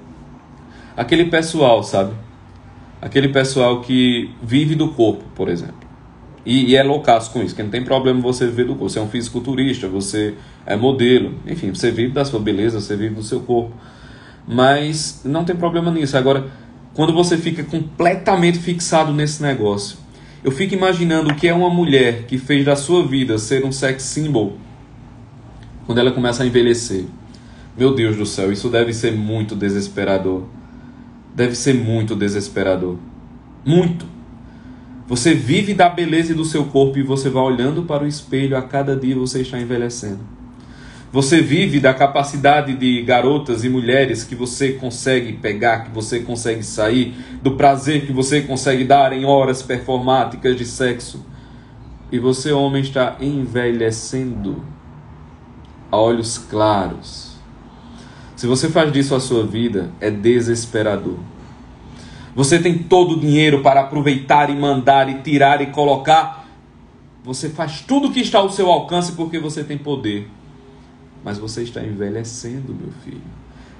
aquele 0.97 1.27
pessoal, 1.27 1.83
sabe? 1.83 2.13
Aquele 3.01 3.29
pessoal 3.29 3.81
que 3.81 4.31
vive 4.43 4.75
do 4.75 4.89
corpo, 4.89 5.25
por 5.35 5.49
exemplo. 5.49 5.87
E, 6.45 6.71
e 6.71 6.77
é 6.77 6.83
loucaço 6.83 7.31
com 7.33 7.43
isso, 7.43 7.55
que 7.55 7.63
não 7.63 7.71
tem 7.71 7.85
problema 7.85 8.21
você 8.21 8.47
viver 8.47 8.65
do 8.65 8.75
corpo. 8.75 8.89
Você 8.89 8.99
é 8.99 9.03
um 9.03 9.09
fisiculturista, 9.09 9.89
você 9.89 10.35
é 10.65 10.77
modelo, 10.77 11.35
enfim, 11.47 11.73
você 11.73 11.91
vive 11.91 12.13
da 12.13 12.25
sua 12.25 12.41
beleza, 12.41 12.81
você 12.81 12.97
vive 12.97 13.15
do 13.15 13.23
seu 13.23 13.41
corpo. 13.41 13.73
Mas 14.47 15.23
não 15.25 15.45
tem 15.45 15.55
problema 15.55 15.91
nisso. 15.91 16.17
Agora, 16.17 16.47
quando 16.95 17.13
você 17.13 17.37
fica 17.37 17.63
completamente 17.65 18.59
fixado 18.59 19.13
nesse 19.13 19.43
negócio, 19.43 19.99
eu 20.47 20.53
fico 20.53 20.75
imaginando 20.75 21.33
o 21.33 21.35
que 21.35 21.49
é 21.49 21.53
uma 21.53 21.69
mulher 21.69 22.23
que 22.23 22.39
fez 22.39 22.65
da 22.65 22.77
sua 22.77 23.05
vida 23.05 23.37
ser 23.37 23.65
um 23.65 23.73
sex 23.73 24.05
symbol 24.05 24.57
quando 25.85 25.99
ela 25.99 26.13
começa 26.13 26.45
a 26.45 26.47
envelhecer. 26.47 27.05
Meu 27.77 27.93
Deus 27.97 28.17
do 28.17 28.25
céu, 28.25 28.53
isso 28.53 28.69
deve 28.69 28.93
ser 28.93 29.11
muito 29.11 29.57
desesperador. 29.57 30.45
Deve 31.35 31.57
ser 31.57 31.75
muito 31.75 32.15
desesperador. 32.15 32.97
Muito. 33.65 34.07
Você 35.09 35.35
vive 35.35 35.75
da 35.75 35.89
beleza 35.89 36.33
do 36.33 36.45
seu 36.45 36.67
corpo 36.67 36.97
e 36.97 37.03
você 37.03 37.29
vai 37.29 37.43
olhando 37.43 37.83
para 37.83 38.05
o 38.05 38.07
espelho 38.07 38.57
a 38.57 38.63
cada 38.63 38.95
dia 38.95 39.17
você 39.17 39.41
está 39.41 39.59
envelhecendo. 39.61 40.21
Você 41.17 41.41
vive 41.41 41.81
da 41.81 41.95
capacidade 41.95 42.77
de 42.77 43.01
garotas 43.01 43.65
e 43.65 43.71
mulheres 43.71 44.23
que 44.23 44.35
você 44.35 44.73
consegue 44.73 45.33
pegar, 45.33 45.85
que 45.85 45.91
você 45.91 46.21
consegue 46.21 46.63
sair, 46.63 47.15
do 47.43 47.53
prazer 47.53 48.05
que 48.05 48.13
você 48.13 48.43
consegue 48.43 48.85
dar 48.85 49.15
em 49.15 49.25
horas 49.25 49.63
performáticas 49.63 50.55
de 50.55 50.67
sexo. 50.67 51.25
E 52.13 52.19
você, 52.19 52.53
homem, 52.53 52.83
está 52.83 53.17
envelhecendo 53.19 54.63
a 55.91 55.97
olhos 55.97 56.37
claros. 56.37 57.39
Se 58.37 58.47
você 58.47 58.69
faz 58.69 58.93
disso 58.93 59.15
a 59.15 59.21
sua 59.21 59.47
vida, 59.47 59.91
é 59.99 60.11
desesperador. 60.11 61.17
Você 62.35 62.59
tem 62.59 62.77
todo 62.77 63.13
o 63.13 63.21
dinheiro 63.21 63.63
para 63.63 63.81
aproveitar 63.81 64.51
e 64.51 64.55
mandar 64.55 65.09
e 65.09 65.23
tirar 65.23 65.63
e 65.63 65.69
colocar. 65.69 66.47
Você 67.25 67.49
faz 67.49 67.81
tudo 67.81 68.09
o 68.09 68.13
que 68.13 68.21
está 68.21 68.41
ao 68.41 68.51
seu 68.51 68.71
alcance 68.71 69.13
porque 69.13 69.39
você 69.39 69.65
tem 69.65 69.79
poder. 69.79 70.36
Mas 71.27 71.37
você 71.37 71.63
está 71.63 71.83
envelhecendo, 71.83 72.75
meu 72.75 72.91
filho. 73.05 73.21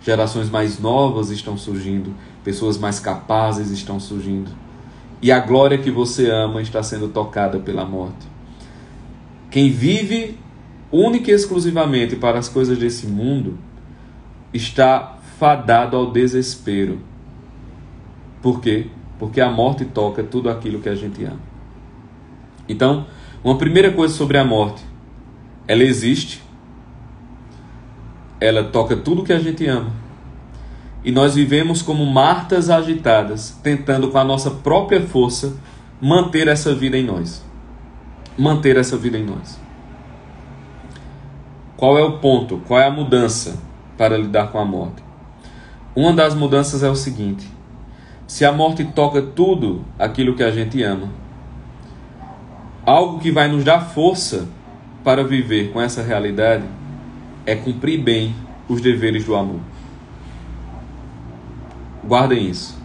Gerações 0.03 0.51
mais 0.51 0.79
novas 0.79 1.31
estão 1.31 1.57
surgindo, 1.57 2.13
pessoas 2.45 2.77
mais 2.77 3.01
capazes 3.01 3.71
estão 3.71 3.99
surgindo. 3.99 4.51
E 5.23 5.33
a 5.33 5.41
glória 5.41 5.79
que 5.79 5.91
você 5.91 6.31
ama 6.31 6.61
está 6.61 6.83
sendo 6.83 7.09
tocada 7.09 7.59
pela 7.59 7.87
morte. 7.87 8.27
Quem 9.51 9.71
vive 9.71 10.39
única 10.93 11.31
e 11.31 11.35
exclusivamente 11.35 12.17
para 12.17 12.39
as 12.39 12.49
coisas 12.49 12.77
desse 12.77 13.07
mundo 13.07 13.59
está 14.53 15.19
fadado 15.39 15.97
ao 15.97 16.11
desespero 16.11 17.01
por 18.47 18.61
quê? 18.61 18.87
Porque 19.19 19.41
a 19.41 19.51
morte 19.51 19.85
toca 19.85 20.23
tudo 20.23 20.49
aquilo 20.49 20.81
que 20.81 20.89
a 20.89 20.95
gente 20.95 21.25
ama. 21.25 21.41
Então, 22.69 23.05
uma 23.43 23.59
primeira 23.59 23.91
coisa 23.91 24.15
sobre 24.15 24.39
a 24.39 24.45
morte, 24.45 24.85
ela 25.67 25.83
existe, 25.83 26.41
ela 28.41 28.65
toca 28.65 28.97
tudo 28.97 29.23
que 29.23 29.33
a 29.33 29.39
gente 29.39 29.67
ama. 29.67 29.91
E 31.05 31.11
nós 31.11 31.35
vivemos 31.35 31.83
como 31.83 32.05
martas 32.05 32.69
agitadas, 32.69 33.59
tentando 33.63 34.09
com 34.09 34.19
a 34.19 34.25
nossa 34.25 34.51
própria 34.51 35.01
força 35.01 35.57
manter 36.01 36.49
essa 36.49 36.75
vida 36.75 36.97
em 36.97 37.05
nós. 37.05 37.45
Manter 38.37 38.77
essa 38.77 38.97
vida 38.97 39.17
em 39.17 39.25
nós. 39.25 39.59
Qual 41.77 41.97
é 41.99 42.03
o 42.03 42.19
ponto? 42.19 42.61
Qual 42.67 42.81
é 42.81 42.87
a 42.87 42.91
mudança 42.91 43.59
para 43.97 44.17
lidar 44.17 44.49
com 44.49 44.59
a 44.59 44.65
morte? 44.65 45.03
Uma 45.95 46.13
das 46.13 46.35
mudanças 46.35 46.83
é 46.83 46.91
o 46.91 46.97
seguinte: 46.97 47.49
se 48.27 48.45
a 48.45 48.53
morte 48.53 48.85
toca 48.85 49.23
tudo 49.23 49.85
aquilo 49.99 50.35
que 50.35 50.43
a 50.43 50.51
gente 50.51 50.83
ama, 50.83 51.09
algo 52.85 53.19
que 53.19 53.31
vai 53.31 53.49
nos 53.49 53.63
dar 53.63 53.81
força 53.81 54.49
para 55.05 55.23
viver 55.23 55.73
com 55.73 55.81
essa 55.81 56.03
realidade 56.03 56.65
é 57.47 57.55
cumprir 57.55 58.03
bem 58.03 58.35
os 58.69 58.81
deveres 58.81 59.25
do 59.25 59.35
amor. 59.37 59.61
Guardem 62.05 62.49
isso. 62.51 62.77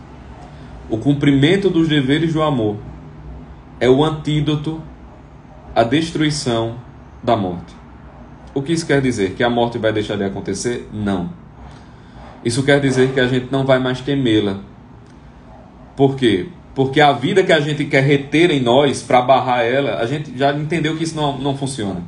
O 0.89 0.97
cumprimento 0.97 1.69
dos 1.69 1.87
deveres 1.87 2.33
do 2.33 2.41
amor 2.41 2.77
é 3.79 3.89
o 3.89 4.03
antídoto 4.03 4.81
à 5.75 5.83
destruição 5.83 6.75
da 7.23 7.35
morte. 7.35 7.75
O 8.53 8.61
que 8.61 8.73
isso 8.73 8.85
quer 8.85 9.01
dizer? 9.01 9.33
Que 9.33 9.43
a 9.43 9.49
morte 9.49 9.77
vai 9.77 9.91
deixar 9.91 10.17
de 10.17 10.23
acontecer? 10.23 10.89
Não. 10.93 11.29
Isso 12.43 12.63
quer 12.63 12.79
dizer 12.79 13.13
que 13.13 13.19
a 13.19 13.27
gente 13.27 13.51
não 13.51 13.65
vai 13.65 13.79
mais 13.79 14.01
temê-la. 14.01 14.59
Por 15.95 16.15
quê? 16.15 16.49
Porque 16.73 16.99
a 16.99 17.11
vida 17.11 17.43
que 17.43 17.53
a 17.53 17.59
gente 17.59 17.85
quer 17.85 18.03
reter 18.03 18.49
em 18.51 18.59
nós 18.59 19.01
para 19.01 19.21
barrar 19.21 19.63
ela, 19.63 19.97
a 19.99 20.05
gente 20.05 20.37
já 20.37 20.53
entendeu 20.53 20.97
que 20.97 21.03
isso 21.03 21.15
não, 21.15 21.37
não 21.37 21.57
funciona. 21.57 22.01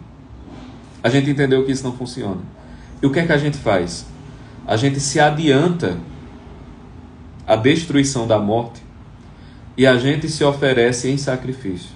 A 1.04 1.10
gente 1.10 1.30
entendeu 1.30 1.66
que 1.66 1.72
isso 1.72 1.84
não 1.84 1.94
funciona. 1.94 2.42
E 3.02 3.06
o 3.06 3.12
que 3.12 3.20
é 3.20 3.26
que 3.26 3.34
a 3.34 3.38
gente 3.38 3.58
faz? 3.58 4.06
A 4.66 4.78
gente 4.78 5.00
se 5.00 5.20
adianta 5.20 6.00
a 7.46 7.58
destruição 7.58 8.26
da 8.26 8.40
morte 8.40 8.82
e 9.78 9.86
a 9.86 9.98
gente 9.98 10.30
se 10.30 10.44
oferece 10.44 11.10
em 11.10 11.18
sacrifício. 11.18 11.90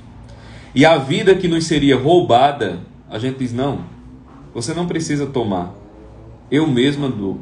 E 0.75 0.85
a 0.85 0.97
vida 0.97 1.33
que 1.33 1.47
nos 1.47 1.65
seria 1.65 1.95
roubada, 1.95 2.79
a 3.09 3.17
gente 3.17 3.39
diz: 3.39 3.53
não, 3.53 3.85
você 4.53 4.73
não 4.73 4.85
precisa 4.85 5.25
tomar. 5.25 5.73
Eu 6.51 6.67
mesma 6.67 7.09
dou. 7.09 7.39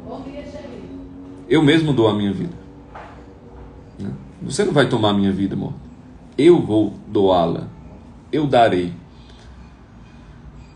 Eu 1.48 1.62
mesmo 1.62 1.92
dou 1.92 2.08
a 2.08 2.14
minha 2.14 2.32
vida. 2.32 2.54
Você 4.42 4.64
não 4.64 4.72
vai 4.72 4.88
tomar 4.88 5.10
a 5.10 5.14
minha 5.14 5.32
vida, 5.32 5.54
amor. 5.54 5.72
Eu 6.36 6.60
vou 6.60 6.94
doá-la. 7.08 7.68
Eu 8.30 8.46
darei. 8.46 8.92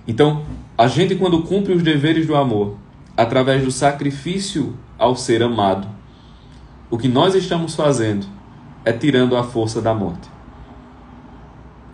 Então, 0.06 0.44
a 0.76 0.86
gente, 0.88 1.14
quando 1.14 1.42
cumpre 1.42 1.72
os 1.72 1.82
deveres 1.82 2.26
do 2.26 2.34
amor, 2.34 2.76
através 3.16 3.62
do 3.62 3.70
sacrifício 3.70 4.74
ao 4.98 5.14
ser 5.14 5.42
amado, 5.42 5.86
o 6.90 6.98
que 6.98 7.08
nós 7.08 7.34
estamos 7.34 7.74
fazendo 7.74 8.26
é 8.84 8.92
tirando 8.92 9.36
a 9.36 9.44
força 9.44 9.80
da 9.80 9.94
morte. 9.94 10.28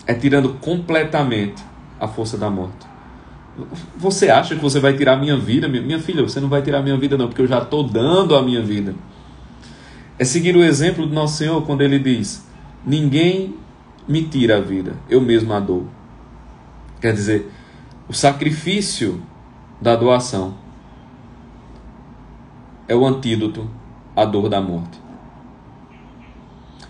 É 0.07 0.15
tirando 0.15 0.55
completamente 0.61 1.63
a 2.01 2.07
força 2.07 2.39
da 2.39 2.49
morte. 2.49 2.87
Você 3.97 4.31
acha 4.31 4.55
que 4.55 4.63
você 4.63 4.79
vai 4.79 4.95
tirar 4.97 5.15
a 5.15 5.17
minha 5.17 5.37
vida? 5.37 5.67
Minha 5.67 5.99
filha, 5.99 6.23
você 6.23 6.41
não 6.41 6.49
vai 6.49 6.63
tirar 6.63 6.79
a 6.79 6.83
minha 6.83 6.97
vida, 6.97 7.17
não, 7.17 7.27
porque 7.27 7.43
eu 7.43 7.47
já 7.47 7.59
estou 7.59 7.83
dando 7.83 8.37
a 8.37 8.43
minha 8.43 8.63
vida. 8.63 8.95
É 10.19 10.25
seguir 10.25 10.57
o 10.57 10.63
exemplo 10.63 11.07
do 11.07 11.15
nosso 11.15 11.39
Senhor 11.39 11.61
quando 11.63 11.81
ele 11.81 11.99
diz: 11.99 12.47
Ninguém 12.85 13.55
me 14.07 14.23
tira 14.23 14.59
a 14.59 14.61
vida, 14.61 14.95
eu 15.09 15.21
mesmo 15.21 15.53
a 15.53 15.61
dou. 15.61 15.87
Quer 17.01 17.13
dizer, 17.13 17.51
o 18.09 18.13
sacrifício 18.13 19.23
da 19.81 19.97
doação 19.97 20.55
é 22.89 22.95
o 22.95 23.05
antídoto 23.05 23.69
a 24.15 24.25
dor 24.25 24.49
da 24.49 24.61
morte. 24.61 24.99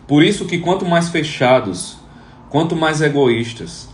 Por 0.06 0.23
isso 0.23 0.46
que 0.46 0.58
quanto 0.58 0.85
mais 0.85 1.08
fechados, 1.08 1.99
quanto 2.50 2.76
mais 2.76 3.00
egoístas, 3.00 3.88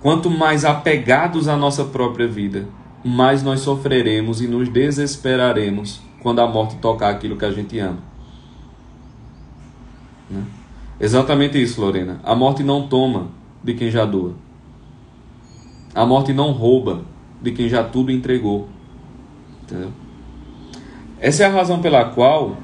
quanto 0.00 0.30
mais 0.30 0.64
apegados 0.64 1.48
à 1.48 1.56
nossa 1.56 1.84
própria 1.84 2.28
vida, 2.28 2.68
mais 3.04 3.42
nós 3.42 3.60
sofreremos 3.60 4.40
e 4.40 4.46
nos 4.46 4.68
desesperaremos 4.68 6.00
quando 6.22 6.40
a 6.40 6.46
morte 6.46 6.76
tocar 6.76 7.10
aquilo 7.10 7.36
que 7.36 7.44
a 7.44 7.50
gente 7.50 7.78
ama. 7.78 7.98
Né? 10.30 10.44
Exatamente 11.00 11.60
isso, 11.60 11.80
Lorena. 11.80 12.20
A 12.22 12.34
morte 12.34 12.62
não 12.62 12.86
toma 12.86 13.28
de 13.62 13.74
quem 13.74 13.90
já 13.90 14.04
doa. 14.04 14.34
A 15.96 16.04
morte 16.04 16.34
não 16.34 16.52
rouba 16.52 17.00
de 17.40 17.52
quem 17.52 17.70
já 17.70 17.82
tudo 17.82 18.12
entregou. 18.12 18.68
Entendeu? 19.62 19.90
Essa 21.18 21.44
é 21.44 21.46
a 21.46 21.50
razão 21.50 21.80
pela 21.80 22.04
qual 22.04 22.58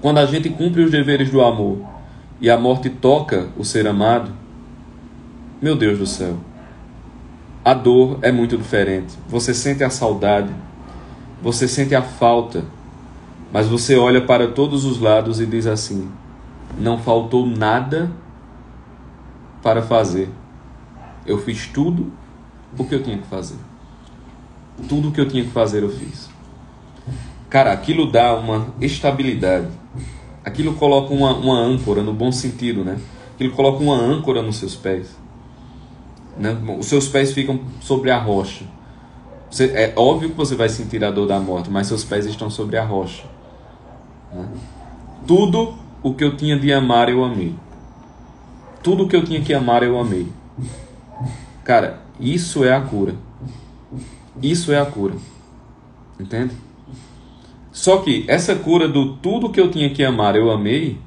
quando 0.00 0.18
a 0.18 0.26
gente 0.26 0.50
cumpre 0.50 0.82
os 0.82 0.90
deveres 0.90 1.30
do 1.30 1.40
amor 1.40 1.78
e 2.40 2.50
a 2.50 2.58
morte 2.58 2.90
toca 2.90 3.50
o 3.56 3.64
ser 3.64 3.86
amado, 3.86 4.32
meu 5.60 5.76
Deus 5.76 5.96
do 5.96 6.06
céu, 6.06 6.38
a 7.64 7.72
dor 7.72 8.18
é 8.20 8.32
muito 8.32 8.58
diferente. 8.58 9.16
Você 9.28 9.54
sente 9.54 9.84
a 9.84 9.90
saudade, 9.90 10.52
você 11.40 11.68
sente 11.68 11.94
a 11.94 12.02
falta, 12.02 12.64
mas 13.52 13.68
você 13.68 13.96
olha 13.96 14.20
para 14.20 14.48
todos 14.48 14.84
os 14.84 14.98
lados 14.98 15.40
e 15.40 15.46
diz 15.46 15.68
assim: 15.68 16.10
não 16.76 16.98
faltou 16.98 17.46
nada 17.46 18.10
para 19.62 19.82
fazer. 19.82 20.28
Eu 21.26 21.38
fiz 21.38 21.66
tudo 21.66 22.12
o 22.78 22.84
que 22.84 22.94
eu 22.94 23.02
tinha 23.02 23.18
que 23.18 23.26
fazer. 23.26 23.56
Tudo 24.88 25.08
o 25.08 25.12
que 25.12 25.20
eu 25.20 25.28
tinha 25.28 25.44
que 25.44 25.50
fazer 25.50 25.82
eu 25.82 25.90
fiz. 25.90 26.30
Cara, 27.48 27.72
aquilo 27.72 28.10
dá 28.10 28.34
uma 28.34 28.68
estabilidade. 28.80 29.68
Aquilo 30.44 30.74
coloca 30.74 31.12
uma, 31.12 31.34
uma 31.34 31.58
âncora, 31.58 32.02
no 32.02 32.12
bom 32.12 32.32
sentido, 32.32 32.84
né? 32.84 32.98
Aquilo 33.34 33.52
coloca 33.52 33.82
uma 33.82 33.94
âncora 33.94 34.42
nos 34.42 34.56
seus 34.56 34.74
pés. 34.74 35.16
Né? 36.36 36.56
Os 36.78 36.86
seus 36.86 37.08
pés 37.08 37.32
ficam 37.32 37.60
sobre 37.80 38.10
a 38.10 38.18
rocha. 38.18 38.64
Você, 39.50 39.66
é 39.66 39.92
óbvio 39.96 40.30
que 40.30 40.36
você 40.36 40.54
vai 40.54 40.68
sentir 40.68 41.04
a 41.04 41.10
dor 41.10 41.26
da 41.26 41.38
morte, 41.38 41.70
mas 41.70 41.86
seus 41.86 42.04
pés 42.04 42.24
estão 42.24 42.48
sobre 42.48 42.78
a 42.78 42.84
rocha. 42.84 43.24
Né? 44.32 44.48
Tudo 45.26 45.74
o 46.02 46.14
que 46.14 46.24
eu 46.24 46.36
tinha 46.36 46.58
de 46.58 46.72
amar, 46.72 47.08
eu 47.08 47.22
amei. 47.22 47.54
Tudo 48.82 49.04
o 49.04 49.08
que 49.08 49.14
eu 49.14 49.24
tinha 49.24 49.40
que 49.42 49.52
amar, 49.52 49.82
eu 49.82 49.98
amei. 49.98 50.26
Cara, 51.64 52.00
isso 52.18 52.64
é 52.64 52.72
a 52.72 52.80
cura. 52.80 53.14
Isso 54.42 54.72
é 54.72 54.80
a 54.80 54.86
cura. 54.86 55.14
Entende? 56.18 56.54
Só 57.70 57.98
que 57.98 58.24
essa 58.28 58.54
cura 58.54 58.86
do 58.86 59.14
tudo 59.16 59.50
que 59.50 59.60
eu 59.60 59.70
tinha 59.70 59.90
que 59.90 60.04
amar, 60.04 60.36
eu 60.36 60.50
amei, 60.50 60.98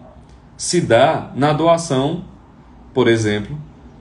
se 0.58 0.82
dá 0.82 1.32
na 1.36 1.54
doação, 1.54 2.24
por 2.94 3.08
exemplo, 3.08 3.58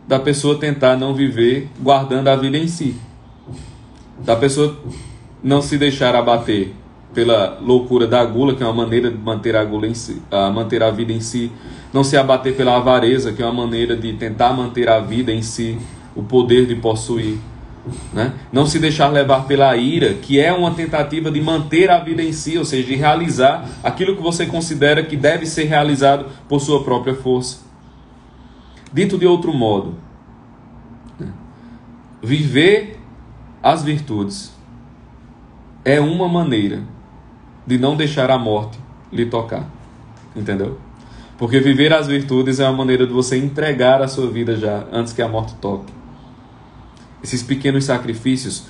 da 0.07 0.19
pessoa 0.19 0.59
tentar 0.59 0.97
não 0.97 1.14
viver 1.14 1.69
guardando 1.81 2.29
a 2.29 2.37
vida 2.37 2.57
em 2.57 2.69
si. 2.69 2.97
Da 4.21 4.37
pessoa 4.37 4.77
não 5.43 5.61
se 5.61 5.77
deixar 5.77 6.14
abater 6.14 6.73
pela 7.12 7.59
loucura 7.61 8.07
da 8.07 8.25
gula, 8.25 8.55
que 8.55 8.62
é 8.62 8.67
uma 8.67 8.85
maneira 8.85 9.11
de 9.11 9.17
manter 9.17 9.55
a, 9.57 9.64
gula 9.64 9.87
em 9.87 9.95
si, 9.95 10.21
a 10.31 10.51
manter 10.51 10.83
a 10.83 10.90
vida 10.90 11.12
em 11.12 11.21
si, 11.21 11.51
não 11.93 12.03
se 12.03 12.17
abater 12.17 12.57
pela 12.57 12.77
avareza, 12.77 13.33
que 13.33 13.43
é 13.43 13.47
uma 13.47 13.64
maneira 13.64 13.97
de 13.97 14.12
tentar 14.14 14.53
manter 14.53 14.88
a 14.88 14.99
vida 14.99 15.33
em 15.33 15.43
si, 15.43 15.79
o 16.14 16.22
poder 16.22 16.66
de 16.66 16.77
possuir 16.77 17.38
né? 18.12 18.33
Não 18.53 18.66
se 18.66 18.79
deixar 18.79 19.09
levar 19.09 19.46
pela 19.46 19.77
ira, 19.77 20.14
que 20.14 20.40
é 20.40 20.53
uma 20.53 20.70
tentativa 20.72 21.31
de 21.31 21.40
manter 21.40 21.90
a 21.90 21.98
vida 21.98 22.22
em 22.22 22.33
si, 22.33 22.57
ou 22.57 22.64
seja, 22.64 22.87
de 22.87 22.94
realizar 22.94 23.68
aquilo 23.83 24.16
que 24.16 24.22
você 24.22 24.46
considera 24.46 25.03
que 25.03 25.16
deve 25.16 25.46
ser 25.46 25.64
realizado 25.64 26.27
por 26.48 26.61
sua 26.61 26.83
própria 26.83 27.14
força. 27.14 27.59
Dito 28.92 29.18
de 29.18 29.27
outro 29.27 29.53
modo, 29.53 29.96
né? 31.18 31.29
viver 32.22 32.98
as 33.62 33.83
virtudes 33.83 34.55
é 35.85 36.00
uma 36.00 36.29
maneira 36.29 36.83
de 37.66 37.77
não 37.77 37.96
deixar 37.96 38.31
a 38.31 38.38
morte 38.38 38.79
lhe 39.12 39.27
tocar. 39.27 39.68
Entendeu? 40.35 40.79
Porque 41.37 41.61
viver 41.61 41.92
as 41.92 42.07
virtudes 42.07 42.61
é 42.61 42.64
uma 42.64 42.77
maneira 42.77 43.07
de 43.07 43.12
você 43.12 43.37
entregar 43.37 44.00
a 44.00 44.09
sua 44.09 44.31
vida 44.31 44.57
já 44.57 44.87
antes 44.90 45.12
que 45.12 45.20
a 45.20 45.29
morte 45.29 45.55
toque 45.57 45.92
esses 47.25 47.43
pequenos 47.43 47.85
sacrifícios, 47.85 48.67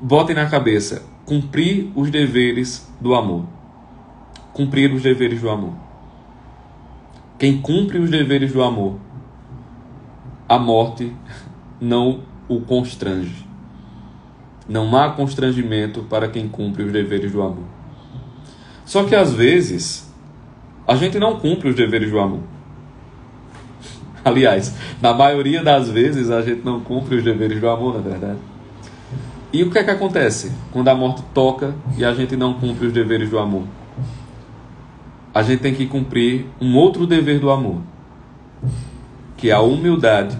botem 0.00 0.34
na 0.34 0.46
cabeça: 0.46 1.02
cumprir 1.26 1.90
os 1.96 2.08
deveres 2.08 2.88
do 3.00 3.14
amor. 3.14 3.44
Cumprir 4.52 4.92
os 4.92 5.02
deveres 5.02 5.40
do 5.40 5.50
amor. 5.50 5.74
Quem 7.38 7.60
cumpre 7.60 7.98
os 7.98 8.08
deveres 8.08 8.52
do 8.52 8.62
amor, 8.62 8.98
a 10.48 10.58
morte 10.58 11.12
não 11.80 12.20
o 12.48 12.60
constrange. 12.60 13.48
Não 14.68 14.96
há 14.96 15.10
constrangimento 15.10 16.04
para 16.04 16.28
quem 16.28 16.48
cumpre 16.48 16.84
os 16.84 16.92
deveres 16.92 17.32
do 17.32 17.42
amor. 17.42 17.64
Só 18.84 19.04
que 19.04 19.16
às 19.16 19.32
vezes 19.32 20.12
a 20.86 20.94
gente 20.94 21.18
não 21.18 21.40
cumpre 21.40 21.68
os 21.68 21.74
deveres 21.74 22.10
do 22.10 22.20
amor. 22.20 22.42
Aliás, 24.24 24.74
na 25.00 25.14
maioria 25.14 25.62
das 25.62 25.88
vezes 25.88 26.30
a 26.30 26.42
gente 26.42 26.64
não 26.64 26.80
cumpre 26.80 27.16
os 27.16 27.24
deveres 27.24 27.60
do 27.60 27.68
amor, 27.68 27.94
na 27.94 28.00
verdade. 28.00 28.38
E 29.52 29.62
o 29.64 29.70
que 29.70 29.78
é 29.78 29.84
que 29.84 29.90
acontece 29.90 30.52
quando 30.70 30.88
a 30.88 30.94
morte 30.94 31.22
toca 31.34 31.74
e 31.96 32.04
a 32.04 32.14
gente 32.14 32.36
não 32.36 32.54
cumpre 32.54 32.86
os 32.86 32.92
deveres 32.92 33.30
do 33.30 33.38
amor? 33.38 33.64
A 35.34 35.42
gente 35.42 35.60
tem 35.60 35.74
que 35.74 35.86
cumprir 35.86 36.46
um 36.60 36.76
outro 36.76 37.06
dever 37.06 37.40
do 37.40 37.50
amor, 37.50 37.80
que 39.36 39.50
é 39.50 39.52
a 39.52 39.60
humildade 39.60 40.38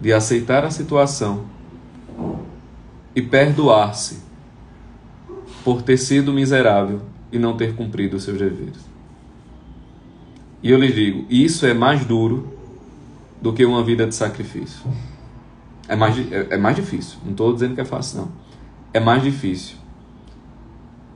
de 0.00 0.12
aceitar 0.12 0.64
a 0.64 0.70
situação 0.70 1.44
e 3.14 3.22
perdoar-se 3.22 4.22
por 5.64 5.82
ter 5.82 5.96
sido 5.96 6.32
miserável 6.32 7.00
e 7.32 7.38
não 7.38 7.56
ter 7.56 7.74
cumprido 7.74 8.16
os 8.16 8.24
seus 8.24 8.38
deveres. 8.38 8.93
E 10.64 10.70
eu 10.70 10.78
lhes 10.78 10.94
digo, 10.94 11.26
isso 11.28 11.66
é 11.66 11.74
mais 11.74 12.06
duro 12.06 12.48
do 13.38 13.52
que 13.52 13.66
uma 13.66 13.84
vida 13.84 14.06
de 14.06 14.14
sacrifício. 14.14 14.80
É 15.86 15.94
mais, 15.94 16.16
é, 16.32 16.46
é 16.52 16.56
mais 16.56 16.74
difícil. 16.74 17.18
Não 17.22 17.32
estou 17.32 17.52
dizendo 17.52 17.74
que 17.74 17.82
é 17.82 17.84
fácil, 17.84 18.22
não. 18.22 18.28
É 18.90 18.98
mais 18.98 19.22
difícil. 19.22 19.76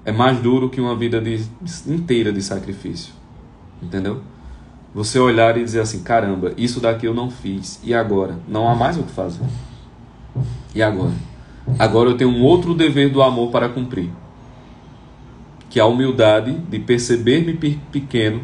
É 0.04 0.12
mais 0.12 0.38
duro 0.38 0.68
que 0.68 0.82
uma 0.82 0.94
vida 0.94 1.18
de, 1.18 1.42
inteira 1.86 2.30
de 2.30 2.42
sacrifício. 2.42 3.14
Entendeu? 3.82 4.20
Você 4.94 5.18
olhar 5.18 5.56
e 5.56 5.64
dizer 5.64 5.80
assim: 5.80 6.02
caramba, 6.02 6.52
isso 6.58 6.78
daqui 6.78 7.06
eu 7.06 7.14
não 7.14 7.30
fiz. 7.30 7.80
E 7.82 7.94
agora? 7.94 8.38
Não 8.46 8.68
há 8.68 8.74
mais 8.74 8.98
o 8.98 9.02
que 9.02 9.12
fazer. 9.12 9.46
E 10.74 10.82
agora? 10.82 11.14
Agora 11.78 12.10
eu 12.10 12.18
tenho 12.18 12.30
um 12.30 12.42
outro 12.42 12.74
dever 12.74 13.10
do 13.10 13.22
amor 13.22 13.50
para 13.50 13.70
cumprir. 13.70 14.10
Que 15.70 15.80
é 15.80 15.82
a 15.82 15.86
humildade 15.86 16.52
de 16.52 16.78
perceber-me 16.78 17.54
pequeno 17.90 18.42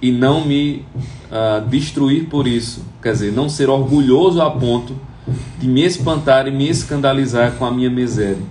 e 0.00 0.10
não 0.10 0.44
me 0.44 0.84
uh, 1.30 1.66
destruir 1.68 2.26
por 2.26 2.46
isso. 2.46 2.84
Quer 3.02 3.12
dizer, 3.12 3.32
não 3.32 3.48
ser 3.48 3.68
orgulhoso 3.68 4.40
a 4.40 4.50
ponto 4.50 4.94
de 5.58 5.68
me 5.68 5.84
espantar 5.84 6.46
e 6.46 6.50
me 6.50 6.68
escandalizar 6.68 7.52
com 7.52 7.64
a 7.64 7.70
minha 7.70 7.90
miséria. 7.90 8.42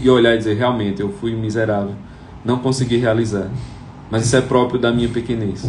E 0.00 0.08
olhar 0.10 0.34
e 0.34 0.38
dizer: 0.38 0.56
realmente, 0.56 1.00
eu 1.00 1.10
fui 1.10 1.34
miserável, 1.34 1.94
não 2.44 2.58
consegui 2.58 2.96
realizar. 2.96 3.50
Mas 4.10 4.26
isso 4.26 4.36
é 4.36 4.40
próprio 4.40 4.78
da 4.78 4.92
minha 4.92 5.08
pequenez. 5.08 5.68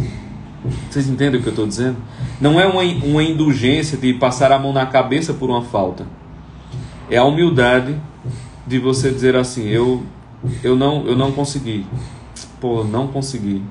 Vocês 0.90 1.08
entendem 1.08 1.40
o 1.40 1.42
que 1.42 1.48
eu 1.48 1.52
estou 1.52 1.66
dizendo? 1.66 1.96
Não 2.40 2.60
é 2.60 2.66
uma, 2.66 2.82
uma 2.82 3.22
indulgência 3.22 3.96
de 3.96 4.12
passar 4.14 4.52
a 4.52 4.58
mão 4.58 4.72
na 4.72 4.84
cabeça 4.84 5.32
por 5.32 5.48
uma 5.48 5.62
falta. 5.62 6.06
É 7.10 7.16
a 7.16 7.24
humildade 7.24 7.96
de 8.66 8.78
você 8.78 9.10
dizer 9.10 9.36
assim: 9.36 9.66
eu, 9.68 10.02
eu, 10.62 10.76
não, 10.76 11.06
eu 11.06 11.16
não 11.16 11.32
consegui. 11.32 11.86
Pô, 12.60 12.84
não 12.84 13.08
consegui. 13.08 13.62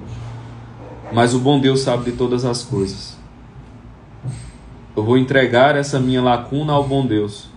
Mas 1.12 1.34
o 1.34 1.40
bom 1.40 1.60
Deus 1.60 1.82
sabe 1.82 2.12
de 2.12 2.18
todas 2.18 2.46
as 2.46 2.64
coisas. 2.64 3.18
Eu 4.96 5.04
vou 5.04 5.18
entregar 5.18 5.76
essa 5.76 6.00
minha 6.00 6.22
lacuna 6.22 6.74
ao 6.74 6.88
bom 6.88 7.06
Deus. 7.06 7.50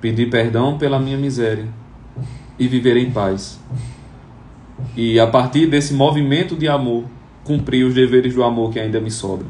Pedir 0.00 0.30
perdão 0.30 0.78
pela 0.78 0.98
minha 0.98 1.16
miséria 1.16 1.68
e 2.58 2.66
viver 2.66 2.96
em 2.96 3.10
paz. 3.10 3.60
E 4.96 5.18
a 5.18 5.26
partir 5.26 5.66
desse 5.66 5.94
movimento 5.94 6.56
de 6.56 6.68
amor, 6.68 7.04
cumprir 7.44 7.84
os 7.84 7.94
deveres 7.94 8.34
do 8.34 8.42
amor 8.42 8.72
que 8.72 8.78
ainda 8.78 9.00
me 9.00 9.10
sobram. 9.10 9.48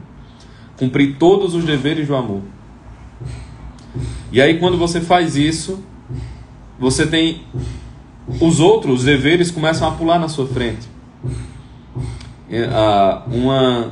Cumprir 0.77 1.17
todos 1.19 1.55
os 1.55 1.65
deveres 1.65 2.07
do 2.07 2.15
amor. 2.15 2.43
E 4.31 4.41
aí, 4.41 4.59
quando 4.59 4.77
você 4.77 5.01
faz 5.01 5.37
isso, 5.37 5.83
você 6.79 7.07
tem. 7.07 7.43
Os 8.41 8.61
outros 8.61 9.05
deveres 9.05 9.51
começam 9.51 9.89
a 9.89 9.93
pular 9.93 10.19
na 10.19 10.29
sua 10.29 10.47
frente. 10.47 10.87
É, 12.51 12.67
uma, 13.27 13.91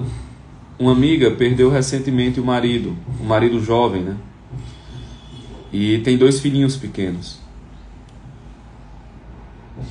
uma 0.79 0.92
amiga 0.92 1.31
perdeu 1.31 1.71
recentemente 1.71 2.40
o 2.40 2.45
marido, 2.45 2.97
o 3.21 3.25
marido 3.25 3.61
jovem, 3.61 4.03
né? 4.03 4.16
E 5.73 5.99
tem 5.99 6.16
dois 6.16 6.40
filhinhos 6.40 6.77
pequenos. 6.77 7.40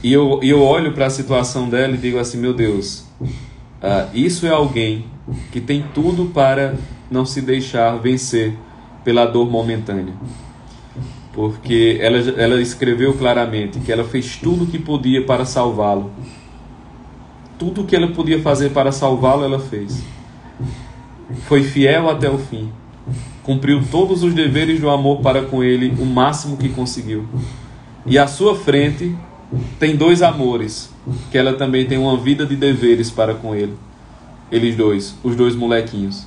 E 0.04 0.12
eu, 0.12 0.40
eu 0.42 0.62
olho 0.62 0.94
para 0.94 1.06
a 1.06 1.10
situação 1.10 1.70
dela 1.70 1.94
e 1.94 1.98
digo 1.98 2.18
assim: 2.18 2.40
meu 2.40 2.54
Deus, 2.54 3.06
uh, 3.22 4.10
isso 4.14 4.48
é 4.48 4.50
alguém 4.50 5.06
que 5.52 5.62
tem 5.62 5.86
tudo 5.94 6.26
para 6.34 6.76
não 7.10 7.26
se 7.26 7.42
deixar 7.42 7.98
vencer 7.98 8.58
pela 9.04 9.26
dor 9.26 9.50
momentânea. 9.50 10.14
Porque 11.34 11.98
ela, 12.00 12.18
ela 12.18 12.62
escreveu 12.62 13.14
claramente 13.14 13.80
que 13.80 13.92
ela 13.92 14.04
fez 14.04 14.38
tudo 14.38 14.64
o 14.64 14.68
que 14.68 14.80
podia 14.80 15.24
para 15.26 15.46
salvá-lo 15.46 16.12
tudo 17.58 17.82
o 17.82 17.86
que 17.86 17.96
ela 17.96 18.08
podia 18.08 18.42
fazer 18.42 18.72
para 18.72 18.92
salvá-lo, 18.92 19.44
ela 19.44 19.60
fez. 19.60 20.04
Foi 21.48 21.64
fiel 21.64 22.10
até 22.10 22.30
o 22.30 22.38
fim. 22.38 22.72
Cumpriu 23.44 23.84
todos 23.90 24.24
os 24.24 24.34
deveres 24.34 24.80
do 24.80 24.90
amor 24.90 25.22
para 25.22 25.44
com 25.44 25.64
ele, 25.64 25.96
o 26.02 26.06
máximo 26.06 26.58
que 26.58 26.70
conseguiu. 26.70 27.28
E 28.06 28.18
à 28.18 28.28
sua 28.28 28.56
frente 28.56 29.16
tem 29.80 29.96
dois 29.96 30.22
amores, 30.22 30.92
que 31.32 31.38
ela 31.38 31.54
também 31.54 31.86
tem 31.86 31.98
uma 31.98 32.18
vida 32.18 32.46
de 32.46 32.56
deveres 32.56 33.10
para 33.10 33.34
com 33.36 33.56
ele. 33.56 33.74
Eles 34.52 34.76
dois, 34.76 35.16
os 35.24 35.36
dois 35.36 35.56
molequinhos. 35.56 36.26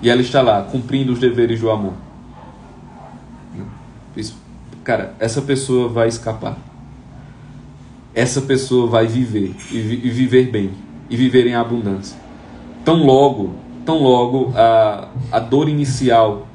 E 0.00 0.08
ela 0.08 0.20
está 0.20 0.42
lá, 0.42 0.62
cumprindo 0.62 1.12
os 1.12 1.18
deveres 1.18 1.60
do 1.60 1.70
amor. 1.70 1.94
Cara, 4.82 5.14
essa 5.18 5.40
pessoa 5.40 5.88
vai 5.88 6.08
escapar 6.08 6.73
essa 8.14 8.40
pessoa 8.42 8.86
vai 8.86 9.06
viver 9.06 9.54
e, 9.70 9.76
e 9.76 10.10
viver 10.10 10.50
bem 10.50 10.70
e 11.10 11.16
viver 11.16 11.46
em 11.46 11.54
abundância. 11.54 12.18
Tão 12.84 13.04
logo, 13.04 13.54
tão 13.84 13.98
logo 13.98 14.52
a, 14.56 15.08
a 15.32 15.38
dor 15.40 15.68
inicial 15.68 16.46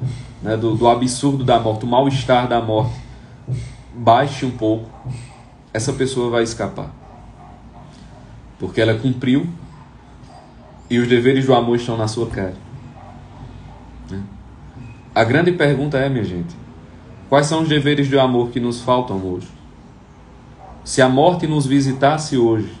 né, 0.42 0.56
do, 0.56 0.74
do 0.74 0.88
absurdo 0.88 1.44
da 1.44 1.60
morte, 1.60 1.84
o 1.84 1.88
mal-estar 1.88 2.48
da 2.48 2.60
morte 2.60 2.98
baixe 3.94 4.46
um 4.46 4.50
pouco, 4.50 4.88
essa 5.72 5.92
pessoa 5.92 6.30
vai 6.30 6.42
escapar. 6.42 6.90
Porque 8.58 8.80
ela 8.80 8.94
cumpriu 8.94 9.46
e 10.88 10.98
os 10.98 11.08
deveres 11.08 11.46
do 11.46 11.54
amor 11.54 11.76
estão 11.76 11.96
na 11.96 12.08
sua 12.08 12.26
cara. 12.28 12.56
Né? 14.10 14.22
A 15.14 15.24
grande 15.24 15.52
pergunta 15.52 15.98
é, 15.98 16.08
minha 16.08 16.24
gente, 16.24 16.54
quais 17.28 17.46
são 17.46 17.62
os 17.62 17.68
deveres 17.68 18.08
do 18.08 18.18
amor 18.18 18.50
que 18.50 18.60
nos 18.60 18.80
faltam 18.80 19.16
hoje? 19.24 19.59
Se 20.84 21.02
a 21.02 21.08
morte 21.08 21.46
nos 21.46 21.66
visitasse 21.66 22.36
hoje, 22.36 22.72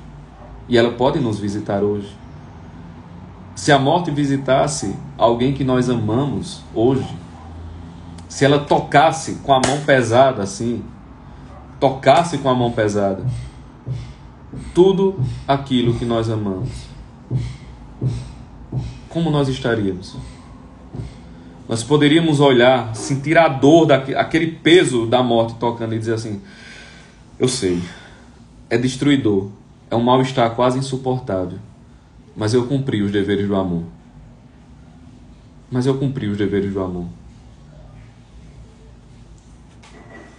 e 0.68 0.76
ela 0.76 0.92
pode 0.92 1.18
nos 1.18 1.38
visitar 1.38 1.82
hoje, 1.82 2.08
se 3.54 3.70
a 3.72 3.78
morte 3.78 4.10
visitasse 4.10 4.96
alguém 5.18 5.52
que 5.52 5.64
nós 5.64 5.90
amamos 5.90 6.62
hoje, 6.74 7.06
se 8.28 8.44
ela 8.44 8.60
tocasse 8.60 9.34
com 9.42 9.52
a 9.52 9.60
mão 9.60 9.80
pesada 9.84 10.42
assim, 10.42 10.82
tocasse 11.78 12.38
com 12.38 12.48
a 12.48 12.54
mão 12.54 12.70
pesada, 12.70 13.24
tudo 14.74 15.18
aquilo 15.46 15.94
que 15.94 16.04
nós 16.04 16.30
amamos, 16.30 16.70
como 19.08 19.30
nós 19.30 19.48
estaríamos? 19.48 20.16
Nós 21.68 21.82
poderíamos 21.82 22.40
olhar, 22.40 22.94
sentir 22.96 23.36
a 23.36 23.46
dor, 23.46 23.86
daquele 23.86 24.48
peso 24.48 25.06
da 25.06 25.22
morte 25.22 25.54
tocando 25.54 25.94
e 25.94 25.98
dizer 25.98 26.14
assim: 26.14 26.40
eu 27.40 27.48
sei. 27.48 27.82
É 28.68 28.76
destruidor. 28.76 29.48
É 29.90 29.96
um 29.96 30.02
mal-estar 30.02 30.54
quase 30.54 30.78
insuportável. 30.78 31.58
Mas 32.36 32.52
eu 32.52 32.66
cumpri 32.66 33.02
os 33.02 33.10
deveres 33.10 33.48
do 33.48 33.56
amor. 33.56 33.84
Mas 35.70 35.86
eu 35.86 35.96
cumpri 35.96 36.28
os 36.28 36.36
deveres 36.36 36.70
do 36.72 36.80
amor. 36.80 37.06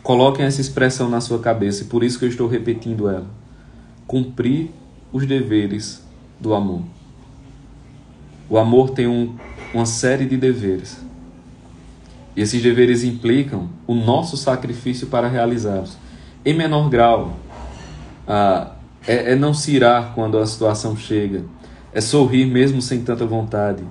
Coloquem 0.03 0.45
essa 0.45 0.61
expressão 0.61 1.09
na 1.09 1.21
sua 1.21 1.39
cabeça, 1.39 1.83
e 1.83 1.87
por 1.87 2.03
isso 2.03 2.19
que 2.19 2.25
eu 2.25 2.29
estou 2.29 2.47
repetindo 2.47 3.09
ela. 3.09 3.27
Cumprir 4.05 4.69
os 5.11 5.25
deveres 5.25 6.03
do 6.39 6.53
amor. 6.53 6.83
O 8.49 8.57
amor 8.57 8.91
tem 8.91 9.07
um, 9.07 9.35
uma 9.73 9.85
série 9.85 10.25
de 10.25 10.37
deveres. 10.37 10.99
E 12.35 12.41
esses 12.41 12.61
deveres 12.61 13.03
implicam 13.03 13.69
o 13.87 13.95
nosso 13.95 14.37
sacrifício 14.37 15.07
para 15.07 15.27
realizá-los 15.27 16.00
em 16.45 16.53
menor 16.53 16.89
grau. 16.89 17.33
Ah, 18.27 18.71
é, 19.07 19.31
é 19.31 19.35
não 19.35 19.53
se 19.53 19.75
irar 19.75 20.13
quando 20.13 20.37
a 20.37 20.45
situação 20.45 20.95
chega, 20.95 21.43
é 21.93 22.01
sorrir 22.01 22.45
mesmo 22.45 22.81
sem 22.81 23.03
tanta 23.03 23.25
vontade, 23.25 23.83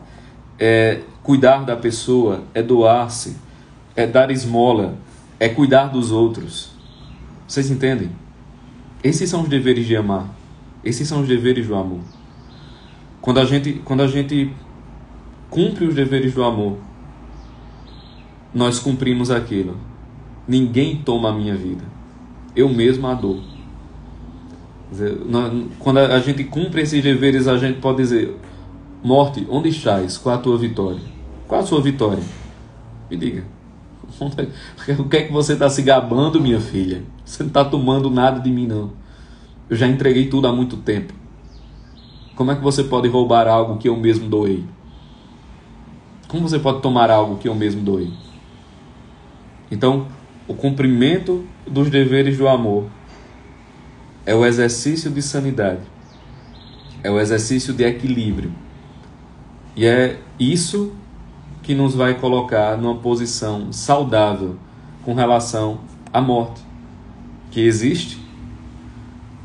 é 0.58 1.00
cuidar 1.22 1.64
da 1.64 1.76
pessoa, 1.76 2.44
é 2.54 2.62
doar-se, 2.62 3.36
é 3.96 4.06
dar 4.06 4.30
esmola, 4.30 4.94
é 5.38 5.48
cuidar 5.48 5.86
dos 5.86 6.10
outros. 6.12 6.70
Vocês 7.46 7.70
entendem? 7.70 8.10
Esses 9.02 9.28
são 9.28 9.42
os 9.42 9.48
deveres 9.48 9.86
de 9.86 9.96
amar. 9.96 10.28
Esses 10.84 11.08
são 11.08 11.22
os 11.22 11.28
deveres 11.28 11.66
do 11.66 11.74
amor. 11.74 12.00
Quando 13.20 13.40
a 13.40 13.44
gente, 13.44 13.74
quando 13.84 14.02
a 14.02 14.06
gente 14.06 14.54
cumpre 15.50 15.84
os 15.84 15.94
deveres 15.94 16.32
do 16.32 16.44
amor, 16.44 16.78
nós 18.54 18.78
cumprimos 18.78 19.30
aquilo. 19.30 19.76
Ninguém 20.46 20.96
toma 21.02 21.30
a 21.30 21.32
minha 21.32 21.56
vida 21.56 21.99
eu 22.54 22.68
mesmo 22.68 23.06
a 23.06 23.14
dou. 23.14 23.40
Quando 25.78 25.98
a 25.98 26.18
gente 26.18 26.44
cumpre 26.44 26.82
esses 26.82 27.02
deveres, 27.02 27.46
a 27.46 27.56
gente 27.56 27.80
pode 27.80 27.98
dizer: 27.98 28.36
Morte, 29.02 29.46
onde 29.48 29.68
estás? 29.68 30.18
Qual 30.18 30.34
a 30.34 30.38
tua 30.38 30.58
vitória? 30.58 31.00
Qual 31.46 31.60
a 31.60 31.64
sua 31.64 31.80
vitória? 31.80 32.22
Me 33.10 33.16
diga. 33.16 33.44
O 34.98 35.08
que 35.08 35.16
é 35.16 35.22
que 35.22 35.32
você 35.32 35.52
está 35.52 35.70
se 35.70 35.82
gabando, 35.82 36.40
minha 36.40 36.60
filha? 36.60 37.04
Você 37.24 37.42
não 37.44 37.48
está 37.48 37.64
tomando 37.64 38.10
nada 38.10 38.40
de 38.40 38.50
mim, 38.50 38.66
não. 38.66 38.90
Eu 39.68 39.76
já 39.76 39.86
entreguei 39.86 40.28
tudo 40.28 40.48
há 40.48 40.52
muito 40.52 40.76
tempo. 40.78 41.14
Como 42.34 42.50
é 42.50 42.56
que 42.56 42.62
você 42.62 42.82
pode 42.82 43.08
roubar 43.08 43.46
algo 43.46 43.78
que 43.78 43.88
eu 43.88 43.96
mesmo 43.96 44.28
doei? 44.28 44.64
Como 46.26 46.48
você 46.48 46.58
pode 46.58 46.80
tomar 46.80 47.10
algo 47.10 47.36
que 47.36 47.48
eu 47.48 47.54
mesmo 47.54 47.82
doei? 47.82 48.12
Então, 49.70 50.06
o 50.46 50.54
cumprimento 50.54 51.44
dos 51.66 51.90
deveres 51.90 52.36
do 52.36 52.48
amor 52.48 52.86
é 54.26 54.34
o 54.34 54.44
exercício 54.44 55.10
de 55.10 55.22
sanidade, 55.22 55.80
é 57.02 57.10
o 57.10 57.18
exercício 57.18 57.72
de 57.72 57.84
equilíbrio. 57.84 58.52
E 59.76 59.86
é 59.86 60.18
isso 60.38 60.92
que 61.62 61.74
nos 61.74 61.94
vai 61.94 62.14
colocar 62.14 62.76
numa 62.76 62.96
posição 62.96 63.72
saudável 63.72 64.56
com 65.04 65.14
relação 65.14 65.80
à 66.12 66.20
morte, 66.20 66.60
que 67.50 67.60
existe, 67.60 68.20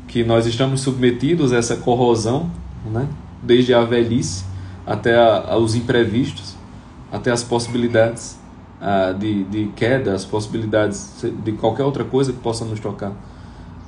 que 0.08 0.24
nós 0.24 0.46
estamos 0.46 0.80
submetidos 0.80 1.52
a 1.52 1.58
essa 1.58 1.76
corrosão, 1.76 2.50
né? 2.84 3.08
desde 3.42 3.74
a 3.74 3.84
velhice 3.84 4.44
até 4.86 5.14
a, 5.14 5.52
a 5.52 5.56
os 5.56 5.74
imprevistos, 5.74 6.56
até 7.10 7.30
as 7.30 7.42
possibilidades 7.42 8.38
uh, 8.80 9.16
de, 9.18 9.44
de 9.44 9.66
queda, 9.76 10.14
as 10.14 10.24
possibilidades 10.24 11.24
de 11.42 11.52
qualquer 11.52 11.84
outra 11.84 12.04
coisa 12.04 12.32
que 12.32 12.38
possa 12.38 12.64
nos 12.64 12.80
tocar. 12.80 13.12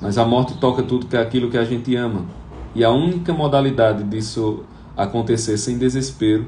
Mas 0.01 0.17
a 0.19 0.25
morte 0.25 0.57
toca 0.59 0.83
tudo 0.83 1.07
que 1.07 1.17
é 1.17 1.21
aquilo 1.21 1.51
que 1.51 1.59
a 1.59 1.65
gente 1.65 1.95
ama. 1.97 2.25
E 2.75 2.85
a 2.85 2.91
única 2.91 3.33
modalidade 3.33 4.05
disso 4.05 4.65
acontecer 4.97 5.57
sem 5.59 5.79
desespero 5.79 6.47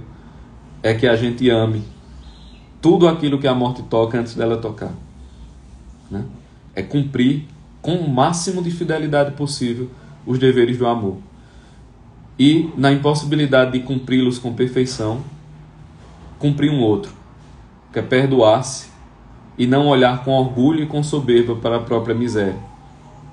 é 0.82 0.94
que 0.94 1.06
a 1.06 1.16
gente 1.16 1.48
ame 1.50 1.82
tudo 2.80 3.06
aquilo 3.06 3.38
que 3.38 3.46
a 3.46 3.54
morte 3.54 3.82
toca 3.82 4.18
antes 4.18 4.34
dela 4.34 4.56
tocar. 4.56 4.92
Né? 6.10 6.24
É 6.74 6.82
cumprir 6.82 7.46
com 7.82 7.94
o 7.96 8.08
máximo 8.08 8.62
de 8.62 8.70
fidelidade 8.70 9.32
possível 9.32 9.90
os 10.26 10.38
deveres 10.38 10.78
do 10.78 10.86
amor. 10.86 11.18
E, 12.38 12.70
na 12.76 12.90
impossibilidade 12.90 13.72
de 13.72 13.80
cumpri-los 13.80 14.38
com 14.38 14.54
perfeição, 14.54 15.20
cumprir 16.38 16.70
um 16.70 16.80
outro, 16.80 17.12
que 17.92 17.98
é 17.98 18.02
perdoar-se 18.02 18.88
e 19.58 19.66
não 19.66 19.88
olhar 19.88 20.24
com 20.24 20.32
orgulho 20.32 20.82
e 20.82 20.86
com 20.86 21.02
soberba 21.02 21.56
para 21.56 21.76
a 21.76 21.80
própria 21.80 22.14
miséria, 22.14 22.56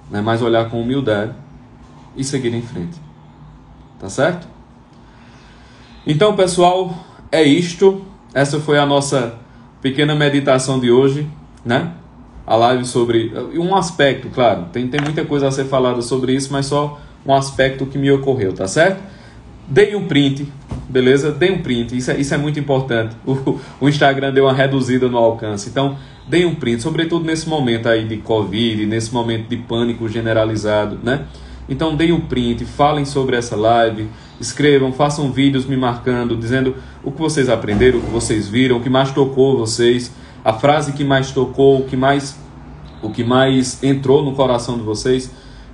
né? 0.10 0.22
mas 0.22 0.42
olhar 0.42 0.70
com 0.70 0.82
humildade 0.82 1.34
e 2.16 2.24
seguir 2.24 2.54
em 2.54 2.62
frente. 2.62 3.00
Tá 4.00 4.10
certo? 4.10 4.48
Então, 6.06 6.36
pessoal, 6.36 6.94
é 7.32 7.44
isto. 7.44 8.06
Essa 8.34 8.60
foi 8.60 8.78
a 8.78 8.86
nossa 8.86 9.36
pequena 9.82 10.16
meditação 10.16 10.80
de 10.80 10.92
hoje, 10.92 11.30
né? 11.64 11.94
A 12.46 12.56
live 12.56 12.86
sobre 12.86 13.34
um 13.56 13.76
aspecto, 13.76 14.30
claro, 14.30 14.68
tem, 14.72 14.88
tem 14.88 15.02
muita 15.02 15.26
coisa 15.26 15.48
a 15.48 15.52
ser 15.52 15.66
falada 15.66 16.02
sobre 16.02 16.34
isso, 16.34 16.52
mas 16.52 16.66
só 16.66 17.00
um 17.26 17.34
aspecto 17.34 17.86
que 17.86 17.98
me 17.98 18.10
ocorreu, 18.10 18.54
tá 18.54 18.68
certo? 18.68 19.04
Dei 19.68 19.96
um 19.96 20.08
print, 20.08 20.52
beleza? 20.90 21.32
Dei 21.32 21.52
um 21.52 21.62
print, 21.62 21.96
isso 21.98 22.12
é, 22.12 22.20
isso 22.20 22.34
é 22.34 22.38
muito 22.38 22.60
importante. 22.60 23.16
O, 23.28 23.60
o 23.82 23.90
Instagram 23.90 24.34
deu 24.34 24.46
uma 24.46 24.54
reduzida 24.54 25.08
no 25.08 25.18
alcance, 25.18 25.70
então 25.70 25.98
dei 26.28 26.46
um 26.46 26.56
print, 26.56 26.82
sobretudo 26.82 27.26
nesse 27.26 27.48
momento 27.48 27.88
aí 27.88 28.06
de 28.06 28.18
Covid, 28.18 28.86
nesse 28.86 29.14
momento 29.14 29.48
de 29.48 29.58
pânico 29.58 30.08
generalizado, 30.08 31.00
né? 31.04 31.26
Então 31.70 31.96
deem 31.96 32.12
um 32.12 32.22
print, 32.22 32.64
falem 32.66 33.06
sobre 33.06 33.36
essa 33.36 33.56
live, 33.56 34.08
escrevam, 34.40 34.92
façam 34.94 35.32
vídeos 35.32 35.66
me 35.66 35.76
marcando, 35.76 36.36
dizendo 36.36 36.76
o 37.04 37.12
que 37.12 37.20
vocês 37.20 37.50
aprenderam, 37.50 38.00
o 38.00 38.02
que 38.02 38.10
vocês 38.10 38.48
viram, 38.48 38.78
o 38.78 38.82
que 38.82 38.90
mais 38.90 39.12
tocou 39.12 39.58
vocês, 39.58 40.12
a 40.44 40.54
frase 40.54 40.94
que 40.94 41.04
mais 41.04 41.32
tocou, 41.32 41.80
o 41.80 41.84
que 41.84 41.98
mais, 41.98 42.40
o 43.02 43.10
que 43.10 43.24
mais 43.24 43.84
entrou 43.84 44.24
no 44.24 44.34
coração 44.34 44.78
de 44.78 44.84
vocês. 44.84 45.30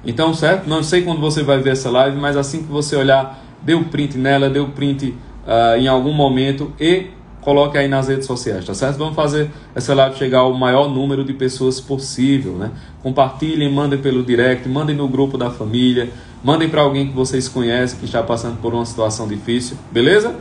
Então, 0.06 0.34
certo? 0.34 0.68
Não 0.68 0.84
sei 0.84 1.04
quando 1.04 1.22
você 1.22 1.44
vai 1.44 1.60
ver 1.60 1.72
essa 1.72 1.90
live, 1.90 2.18
mas 2.18 2.36
assim 2.36 2.64
que 2.64 2.72
você 2.72 2.96
olhar, 2.96 3.43
um 3.70 3.84
print 3.84 4.18
nela, 4.18 4.48
um 4.62 4.72
print 4.72 5.16
uh, 5.46 5.78
em 5.78 5.88
algum 5.88 6.14
momento 6.14 6.74
e 6.80 7.08
coloque 7.42 7.78
aí 7.78 7.88
nas 7.88 8.08
redes 8.08 8.26
sociais, 8.26 8.66
tá 8.66 8.74
certo? 8.74 8.98
Vamos 8.98 9.16
fazer 9.16 9.52
essa 9.76 9.94
live 9.94 10.16
chegar 10.18 10.40
ao 10.40 10.54
maior 10.54 10.90
número 10.90 11.24
de 11.24 11.34
pessoas 11.34 11.80
possível, 11.80 12.54
né? 12.54 12.72
Compartilhem, 13.02 13.72
mandem 13.72 14.00
pelo 14.00 14.24
direct, 14.24 14.68
mandem 14.68 14.96
no 14.96 15.08
grupo 15.08 15.38
da 15.38 15.50
família, 15.50 16.10
mandem 16.44 16.70
para 16.70 16.82
alguém 16.82 17.08
que 17.08 17.14
vocês 17.14 17.50
conhecem 17.50 18.00
que 18.00 18.06
está 18.06 18.24
passando 18.24 18.62
por 18.62 18.74
uma 18.74 18.86
situação 18.86 19.28
difícil, 19.28 19.78
beleza? 19.92 20.36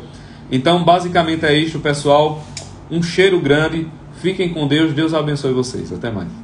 Então, 0.50 0.84
basicamente 0.84 1.46
é 1.46 1.56
isso, 1.56 1.80
pessoal. 1.80 2.44
Um 2.90 3.02
cheiro 3.02 3.40
grande. 3.40 3.88
Fiquem 4.20 4.50
com 4.50 4.68
Deus. 4.68 4.92
Deus 4.92 5.14
abençoe 5.14 5.54
vocês. 5.54 5.90
Até 5.90 6.10
mais. 6.10 6.41